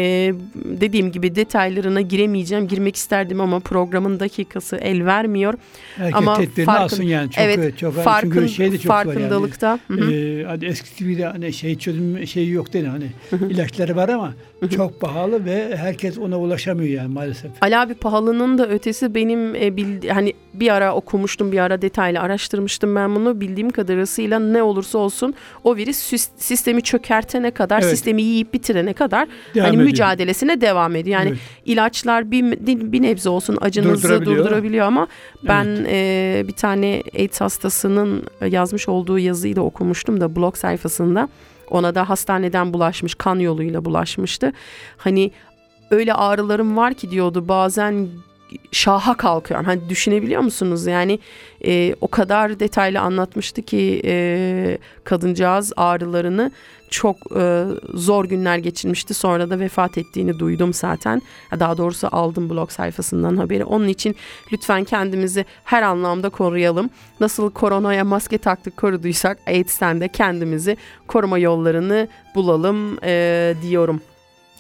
[0.55, 2.69] dediğim gibi detaylarına giremeyeceğim.
[2.69, 5.55] Girmek isterdim ama programın dakikası el vermiyor.
[5.97, 7.31] Herkes Ama tedbirini farkın- alsın yani.
[7.31, 9.05] Çok, evet çok, farkın, çünkü şey de çok zor yani.
[9.05, 9.79] farkındalıkta.
[9.89, 10.13] Hı hı.
[10.13, 13.07] Ee, hani eskisi gibi de hani şey çözüm şeyi yok değil hani
[13.51, 14.35] ilaçları var ama
[14.77, 17.51] çok pahalı ve herkes ona ulaşamıyor yani maalesef.
[17.61, 22.21] Ali abi pahalının da ötesi benim e, bildi, hani bir ara okumuştum bir ara detaylı
[22.21, 27.91] araştırmıştım ben bunu bildiğim kadarıyla ne olursa olsun o virüs sis- sistemi çökertene kadar Evet.
[27.91, 29.85] sistemi yiyip bitirene kadar Devam hani ediyor.
[29.91, 31.19] mücadelesine devam ediyor.
[31.19, 31.39] Yani Evet.
[31.65, 32.43] ilaçlar bir,
[32.93, 34.45] bir nebze olsun acınızı Durdurabiliyor.
[34.45, 35.07] durdurabiliyor, ama
[35.43, 41.29] ben e, bir tane AIDS hastasının yazmış olduğu yazıyı da okumuştum da blog sayfasında.
[41.71, 44.53] Ona da hastaneden bulaşmış, kan yoluyla bulaşmıştı.
[44.97, 45.31] Hani
[45.91, 48.09] öyle ağrılarım var ki diyordu bazen
[48.73, 49.67] şaha kalkıyorum.
[49.67, 50.87] Hani düşünebiliyor musunuz?
[50.87, 51.19] Yani
[51.65, 56.53] e, o kadar detaylı anlatmıştı ki e, kadıncağız ağrılarını
[56.91, 59.15] çok e, zor günler geçirmişti.
[59.15, 61.23] Sonra da vefat ettiğini duydum zaten.
[61.61, 63.65] Daha doğrusu aldım blog sayfasından haberi.
[63.65, 64.17] Onun için
[64.53, 66.91] lütfen kendimizi her anlamda koruyalım.
[67.21, 70.77] Nasıl koronaya maske taktık koruduysak AIDS'ten de kendimizi
[71.07, 74.01] koruma yollarını bulalım e, diyorum.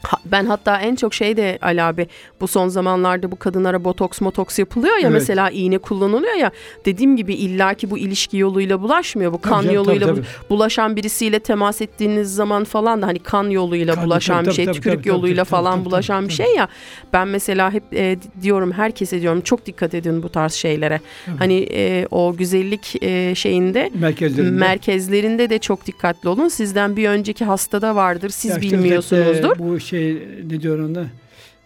[0.03, 2.07] Ha- Ben hatta en çok şey de Ali abi
[2.41, 5.13] bu son zamanlarda bu kadınlara botoks motoks yapılıyor ya Evet.
[5.13, 6.51] mesela iğne kullanılıyor ya
[6.85, 10.51] dediğim gibi illaki bu ilişki yoluyla bulaşmıyor bu Tabii kan canım, yoluyla tabii, tabii.
[10.51, 14.65] bulaşan birisiyle temas ettiğiniz zaman falan da hani kan yoluyla Kan- bulaşan tabii, bir şey
[14.65, 16.69] tabii, tükürük tabii, yoluyla tabii, falan tabii, bulaşan tabii, bir şey ya
[17.13, 21.01] ben mesela hep e, diyorum herkese diyorum çok dikkat edin bu tarz şeylere
[21.39, 24.51] hani e, o güzellik e, şeyinde Merkezlerinde.
[24.59, 29.27] merkezlerinde de çok dikkatli olun sizden bir önceki hastada vardır siz Ya işte bilmiyorsunuzdur.
[29.31, 31.07] özellikle Bu şey ne diyor ona?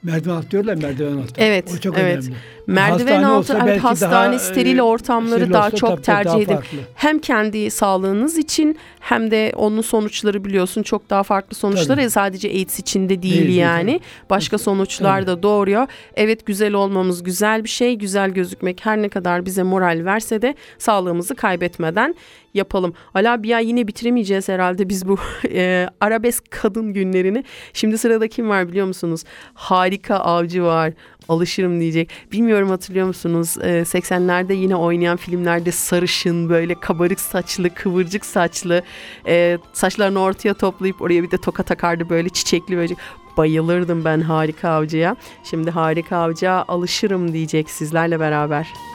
[0.02, 1.32] Merdiven altı diyorlar merdiven altı.
[1.36, 2.18] Evet, O çok evet.
[2.18, 2.36] önemli.
[2.66, 6.54] Merdiven Hastane altı evet, hastane daha, steril e, ortamları steril daha çok tabii tabii tercih
[6.54, 6.58] edin.
[6.94, 11.96] Hem kendi sağlığınız için hem de onun sonuçları biliyorsun çok daha farklı sonuçlar.
[11.96, 12.02] Tabii.
[12.02, 14.00] E, sadece AIDS için de değil, Değil, yani.
[14.30, 15.26] Başka sonuçlar Tabii.
[15.26, 15.86] da doğuruyor.
[16.14, 17.94] Evet güzel olmamız güzel bir şey.
[17.94, 22.14] Güzel gözükmek her ne kadar bize moral verse de sağlığımızı kaybetmeden
[22.54, 22.94] yapalım.
[23.14, 27.44] Ala bir ya yine bitiremeyeceğiz herhalde biz bu e, arabesk kadın günlerini.
[27.72, 29.24] Şimdi sırada kim var biliyor musunuz?
[29.54, 30.92] Harika avcı var.
[31.28, 32.10] Alışırım diyecek.
[32.32, 33.56] Bilmiyorum hatırlıyor musunuz?
[33.62, 38.82] E, 80'lerde yine oynayan filmlerde sarışın böyle kabarık saçlı, kıvırcık saçlı
[39.26, 42.94] e, saçlarını ortaya toplayıp oraya bir de toka takardı böyle çiçekli böyle
[43.36, 45.16] bayılırdım ben Harika Avcı'ya.
[45.44, 48.89] Şimdi Harika Avcı'ya alışırım diyecek sizlerle beraber.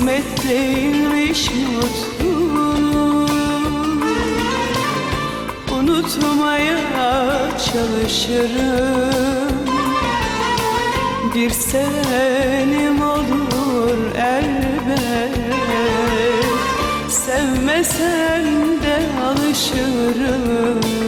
[0.00, 3.26] Kısmet değilmiş mutluluğu
[5.78, 6.78] Unutmaya
[7.58, 9.50] çalışırım.
[11.34, 15.36] Bir sevenim olur elbet.
[17.08, 18.44] Sevmesen
[18.82, 20.99] de alışırım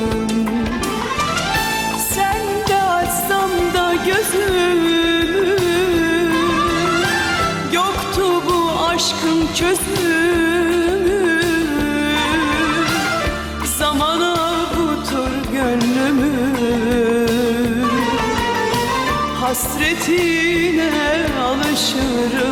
[20.02, 20.90] Hasretine
[21.42, 22.51] alışırım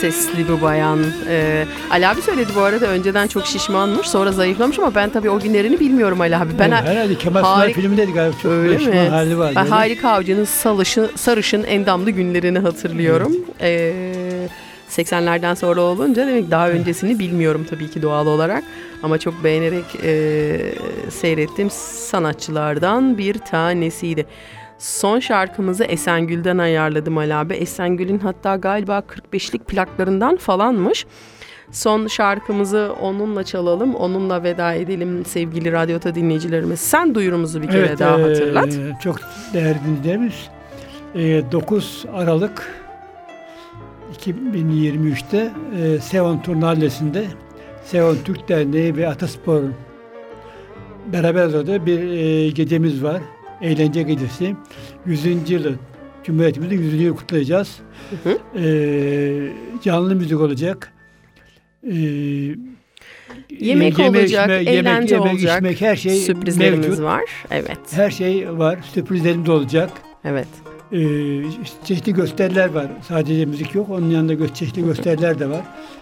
[0.00, 0.98] sesli bu bayan.
[1.28, 5.40] Ee, Ali abi söyledi bu arada önceden çok şişmanmış, sonra zayıflamış ama ben tabii o
[5.40, 6.50] günlerini bilmiyorum Ali abi.
[6.58, 8.36] Ben Evet, herhalde Kemal Sunal Harik- filmindeydi galiba.
[8.42, 9.08] Çok Öyle mi?
[9.08, 9.52] hali var.
[9.56, 9.66] Ben.
[9.66, 13.32] Harika Avcı'nın salışın, sarışın endamlı günlerini hatırlıyorum.
[13.60, 13.92] Ee,
[14.90, 18.64] 80'lerden sonra olunca demek daha öncesini bilmiyorum tabii ki doğal olarak.
[19.02, 20.56] Ama çok beğenerek e,
[21.10, 24.26] seyrettiğim sanatçılardan bir tanesiydi.
[24.78, 27.54] Son şarkımızı Esengül'den ayarladım Ali abi.
[27.54, 28.98] Esengül'ün hatta galiba
[29.32, 31.06] 45'lik plaklarından falanmış.
[31.70, 36.80] Son şarkımızı onunla çalalım, onunla veda edelim sevgili radyota dinleyicilerimiz.
[36.80, 38.72] Sen duyurumuzu bir kere daha eee, hatırlat.
[39.02, 39.16] Çok
[39.54, 40.48] değerli dinleyicilerimiz.
[41.14, 42.74] e, 9 Aralık
[44.26, 47.24] 2023'te e, Seon Turnallesi'nde
[47.84, 49.62] Seon Türk Derneği ve Ataspor
[51.12, 53.20] beraber hazırladığı bir e, gecemiz var.
[53.62, 54.56] Eğlence gecesi.
[55.06, 55.50] 100.
[55.50, 55.74] yılı
[56.24, 57.00] Cumhuriyetimizin 100.
[57.02, 57.76] yılı kutlayacağız.
[58.24, 58.58] Hı hı.
[58.60, 59.52] E,
[59.82, 60.92] canlı müzik olacak.
[61.82, 61.94] E,
[63.60, 65.56] Yemek yeme olacak, içme, eğlence yemek, olacak.
[65.58, 67.04] içmek her şey Sürprizlerimiz mevcut.
[67.04, 67.24] var.
[67.50, 67.78] Evet.
[67.90, 68.78] Her şey var.
[68.94, 69.90] Sürprizlerimiz de olacak.
[70.24, 70.48] Evet.
[70.92, 70.98] Ee,
[71.84, 72.86] çeşitli gösteriler var.
[73.08, 73.90] Sadece müzik yok.
[73.90, 75.60] Onun yanında gö- çeşitli gösteriler de var.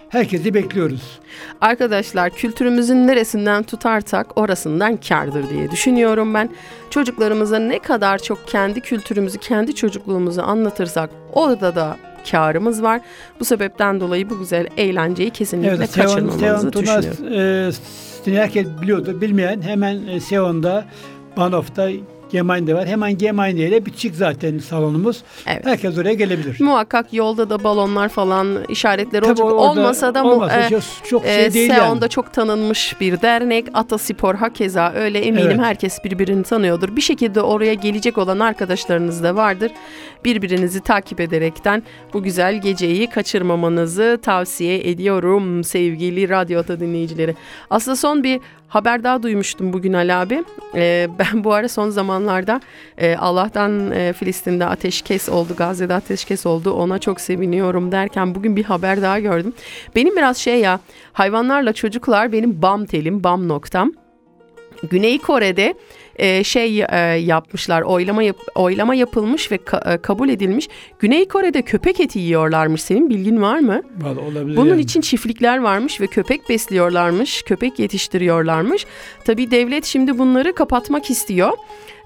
[0.09, 1.19] Herkesi bekliyoruz.
[1.61, 6.51] Arkadaşlar kültürümüzün neresinden tutarsak orasından kardır diye düşünüyorum ben.
[6.91, 11.97] Çocuklarımıza ne kadar çok kendi kültürümüzü, kendi çocukluğumuzu anlatırsak orada da
[12.31, 13.01] karımız var.
[13.41, 17.33] Bu sebepten dolayı bu güzel eğlenceyi kesinlikle Evet, Seon, kaçırmamamızı düşünüyorum.
[18.27, 19.21] e, herkes biliyordur.
[19.21, 20.85] Bilmeyen hemen e, Seon'da,
[21.37, 21.89] Banof'ta,
[22.31, 22.87] Gemaine'de var.
[22.89, 25.23] Hemen Gemaine ile bitişik zaten salonumuz.
[25.47, 25.67] Evet.
[25.67, 26.61] Herkes oraya gelebilir.
[26.61, 29.61] Muhakkak yolda da balonlar falan işaretleri Tabii olacak.
[29.61, 32.11] orada Olmasa da mu, olmasa e, çok, çok e, şey değil Seon'da yani.
[32.11, 33.67] çok tanınmış bir dernek.
[33.75, 35.61] Ataspor hakeza öyle eminim Evet.
[35.61, 36.97] herkes birbirini tanıyordur.
[36.97, 39.73] Bir şekilde oraya gelecek olan arkadaşlarınız da vardır.
[40.25, 47.35] Birbirinizi takip ederekten bu güzel geceyi kaçırmamanızı tavsiye ediyorum sevgili Radyo dinleyicileri.
[47.71, 50.45] Aslında son bir haber daha duymuştum bugün Ali abi.
[50.75, 52.61] Ee, ben bu ara son zamanlarda
[52.99, 56.73] e, Allah'tan e, Filistin'de ateşkes oldu, Gazze'de ateşkes oldu.
[56.73, 59.53] Ona çok seviniyorum derken bugün bir haber daha gördüm.
[59.95, 60.81] Benim biraz şey ya
[61.13, 63.93] hayvanlarla çocuklar benim bam telim, bam noktam.
[64.91, 65.75] Güney Kore'de
[66.17, 70.69] e, şey e, yapmışlar, oylama yap- oylama yapılmış ve ka- e, kabul edilmiş.
[70.99, 72.83] Güney Kore'de köpek eti yiyorlarmış.
[72.83, 73.83] Senin bilgin var mı?
[74.01, 74.81] Vallahi olabilir Bunun yani.
[74.81, 78.87] için çiftlikler varmış ve köpek besliyorlarmış, köpek yetiştiriyorlarmış.
[79.25, 81.53] Tabii devlet şimdi bunları kapatmak istiyor.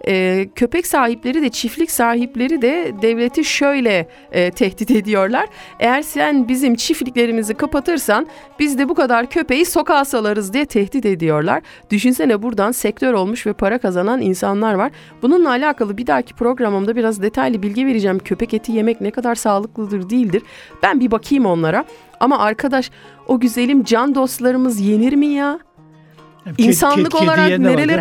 [0.08, 5.46] Ee, köpek sahipleri de çiftlik sahipleri de devleti şöyle e, tehdit ediyorlar.
[5.80, 8.26] Eğer sen bizim çiftliklerimizi kapatırsan
[8.58, 11.62] biz de bu kadar köpeği sokağa salarız diye tehdit ediyorlar.
[11.90, 14.92] Düşünsene buradan sektör olmuş ve para kazanan insanlar var.
[15.22, 18.18] Bununla alakalı bir dahaki programımda biraz detaylı bilgi vereceğim.
[18.18, 20.42] Köpek eti yemek ne kadar sağlıklıdır değildir.
[20.82, 21.84] Ben bir bakayım onlara.
[22.20, 22.90] Ama arkadaş
[23.28, 25.58] o güzelim can dostlarımız yenir mi ya?
[26.46, 27.96] Kedi- insanlık kedi olarak nerelere-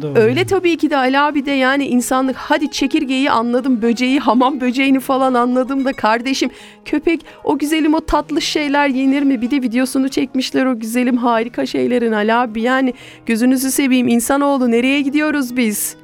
[0.00, 0.18] tabii.
[0.18, 5.00] Öyle tabii ki de Ali abi de yani insanlık hadi çekirgeyi anladım böceği hamam böceğini
[5.00, 6.50] falan anladım da kardeşim
[6.84, 11.66] köpek o güzelim o tatlı şeyler yenir mi bir de videosunu çekmişler o güzelim harika
[11.66, 12.94] şeylerin Ali abi yani
[13.26, 15.96] gözünüzü seveyim insanoğlu nereye gidiyoruz biz?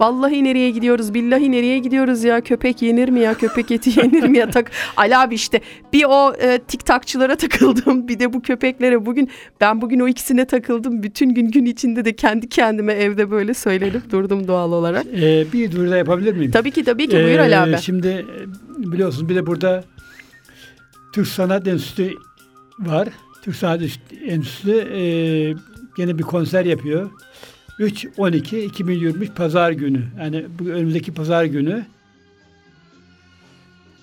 [0.00, 1.14] Vallahi nereye gidiyoruz?
[1.14, 2.40] Billahi nereye gidiyoruz ya?
[2.40, 3.34] Köpek yenir mi ya?
[3.34, 4.50] Köpek eti yenir mi ya?
[4.50, 5.60] Tak Ali abi işte
[5.92, 8.08] bir o e, tiktakçılara takıldım.
[8.08, 9.30] Bir de bu köpeklere bugün
[9.60, 11.02] ben bugün o ikisine takıldım.
[11.02, 15.06] Bütün gün gün içinde de kendi kendime evde böyle söylenip durdum doğal olarak.
[15.06, 16.50] Ee, bir duyuru yapabilir miyim?
[16.50, 17.78] Tabii ki tabii ki buyur Ali Ee, abi.
[17.82, 18.26] Şimdi
[18.78, 19.84] biliyorsunuz bir de burada
[21.12, 22.14] Türk Sanat Enstitüsü
[22.78, 23.08] var.
[23.42, 23.80] Türk Sanat
[24.26, 25.00] Enstitüsü e,
[25.96, 27.10] gene bir konser yapıyor.
[27.78, 30.02] 3-12-2023 Pazar günü.
[30.20, 31.84] Yani bu önümüzdeki Pazar günü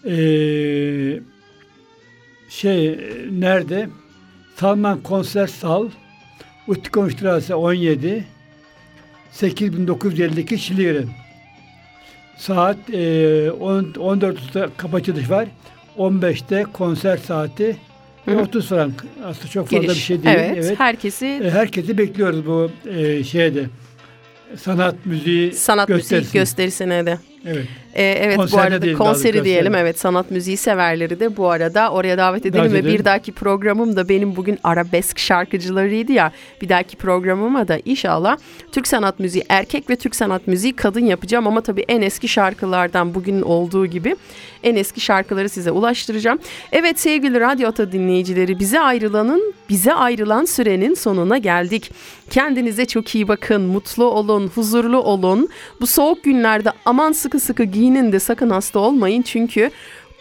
[0.06, 0.16] e,
[2.50, 3.00] şey
[3.32, 3.90] nerede?
[4.56, 5.90] Salman Konser Sal
[6.68, 8.24] Uttikon Strasse 17
[9.32, 11.08] 8952 Şiliren.
[12.38, 15.48] Saat e, 10 14'te kapı var.
[15.98, 17.78] 15'te konser saati.
[18.26, 18.40] Hı hı.
[18.40, 19.06] 30 frank.
[19.26, 19.96] Aslında çok fazla Giriş.
[19.98, 20.36] bir şey değil.
[20.40, 23.66] Evet, herkesi E, Herkesi bekliyoruz bu e, şeyde.
[24.58, 26.40] Sanat müziği sanat müziği gösterisine.
[26.42, 27.18] gösterisine de.
[27.46, 27.66] Evet.
[27.96, 29.76] Ee, evet Konserine bu arada diyelim konseri doğrusu, diyelim.
[29.76, 33.00] Evet sanat müziği severleri de bu arada oraya davet edelim Davet ve edelim.
[33.00, 36.32] bir dahaki programım da benim bugün arabesk şarkıcılarıydı ya.
[36.62, 38.38] Bir dahaki programıma da inşallah
[38.72, 43.14] Türk sanat müziği erkek ve Türk sanat müziği kadın yapacağım ama tabii en eski şarkılardan
[43.16, 44.16] bugün olduğu gibi
[44.64, 46.40] en eski şarkıları size ulaştıracağım.
[46.72, 51.92] Evet sevgili Radyo Ata dinleyicileri bize ayrılanın bize ayrılan sürenin sonuna geldik.
[52.30, 55.50] Kendinize çok iyi bakın, mutlu olun, huzurlu olun.
[55.82, 59.22] Bu soğuk günlerde aman sıkı sıkı giyinin de sakın hasta olmayın.
[59.22, 59.72] Çünkü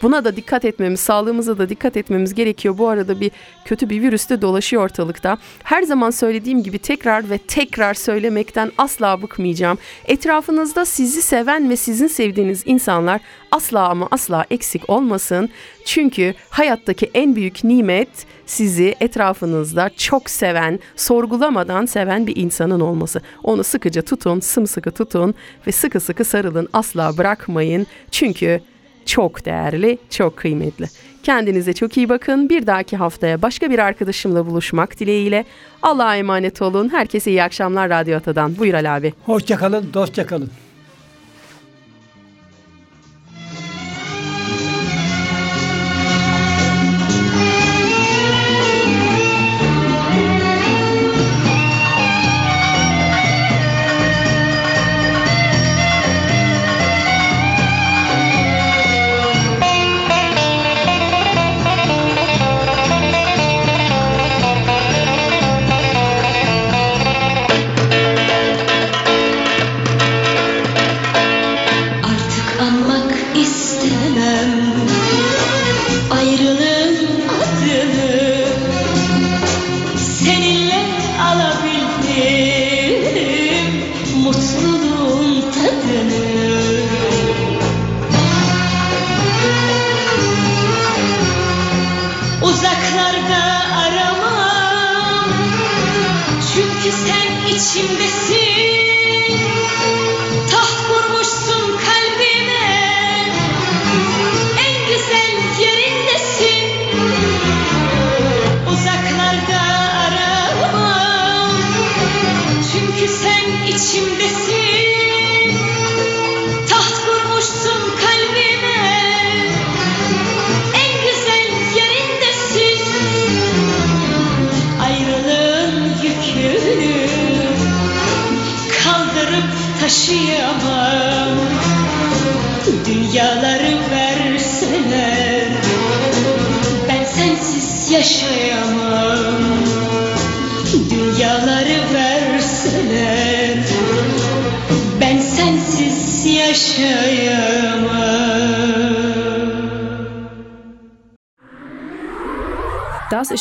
[0.01, 2.77] buna da dikkat etmemiz, sağlığımıza da dikkat etmemiz gerekiyor.
[2.77, 3.31] Bu arada bir
[3.65, 5.37] kötü bir virüs de dolaşıyor ortalıkta.
[5.63, 9.77] Her zaman söylediğim gibi tekrar ve tekrar söylemekten asla bıkmayacağım.
[10.05, 13.21] Etrafınızda sizi seven ve sizin sevdiğiniz insanlar
[13.51, 15.49] asla ama asla eksik olmasın.
[15.85, 18.09] Çünkü hayattaki en büyük nimet
[18.45, 23.21] sizi etrafınızda çok seven, sorgulamadan seven bir insanın olması.
[23.43, 25.33] Onu sıkıca tutun, sımsıkı tutun
[25.67, 26.67] ve sıkı sıkı sarılın.
[26.73, 27.87] Asla bırakmayın.
[28.11, 28.61] Çünkü
[29.05, 30.85] çok değerli, çok kıymetli.
[31.23, 32.49] Kendinize çok iyi bakın.
[32.49, 35.45] Bir dahaki haftaya başka bir arkadaşımla buluşmak dileğiyle.
[35.81, 36.89] Allah'a emanet olun.
[36.89, 38.57] Herkese iyi akşamlar Radyo Ata'dan.
[38.57, 39.13] Buyur Ali abi.
[39.25, 40.49] Hoşça kalın, dostça kalın.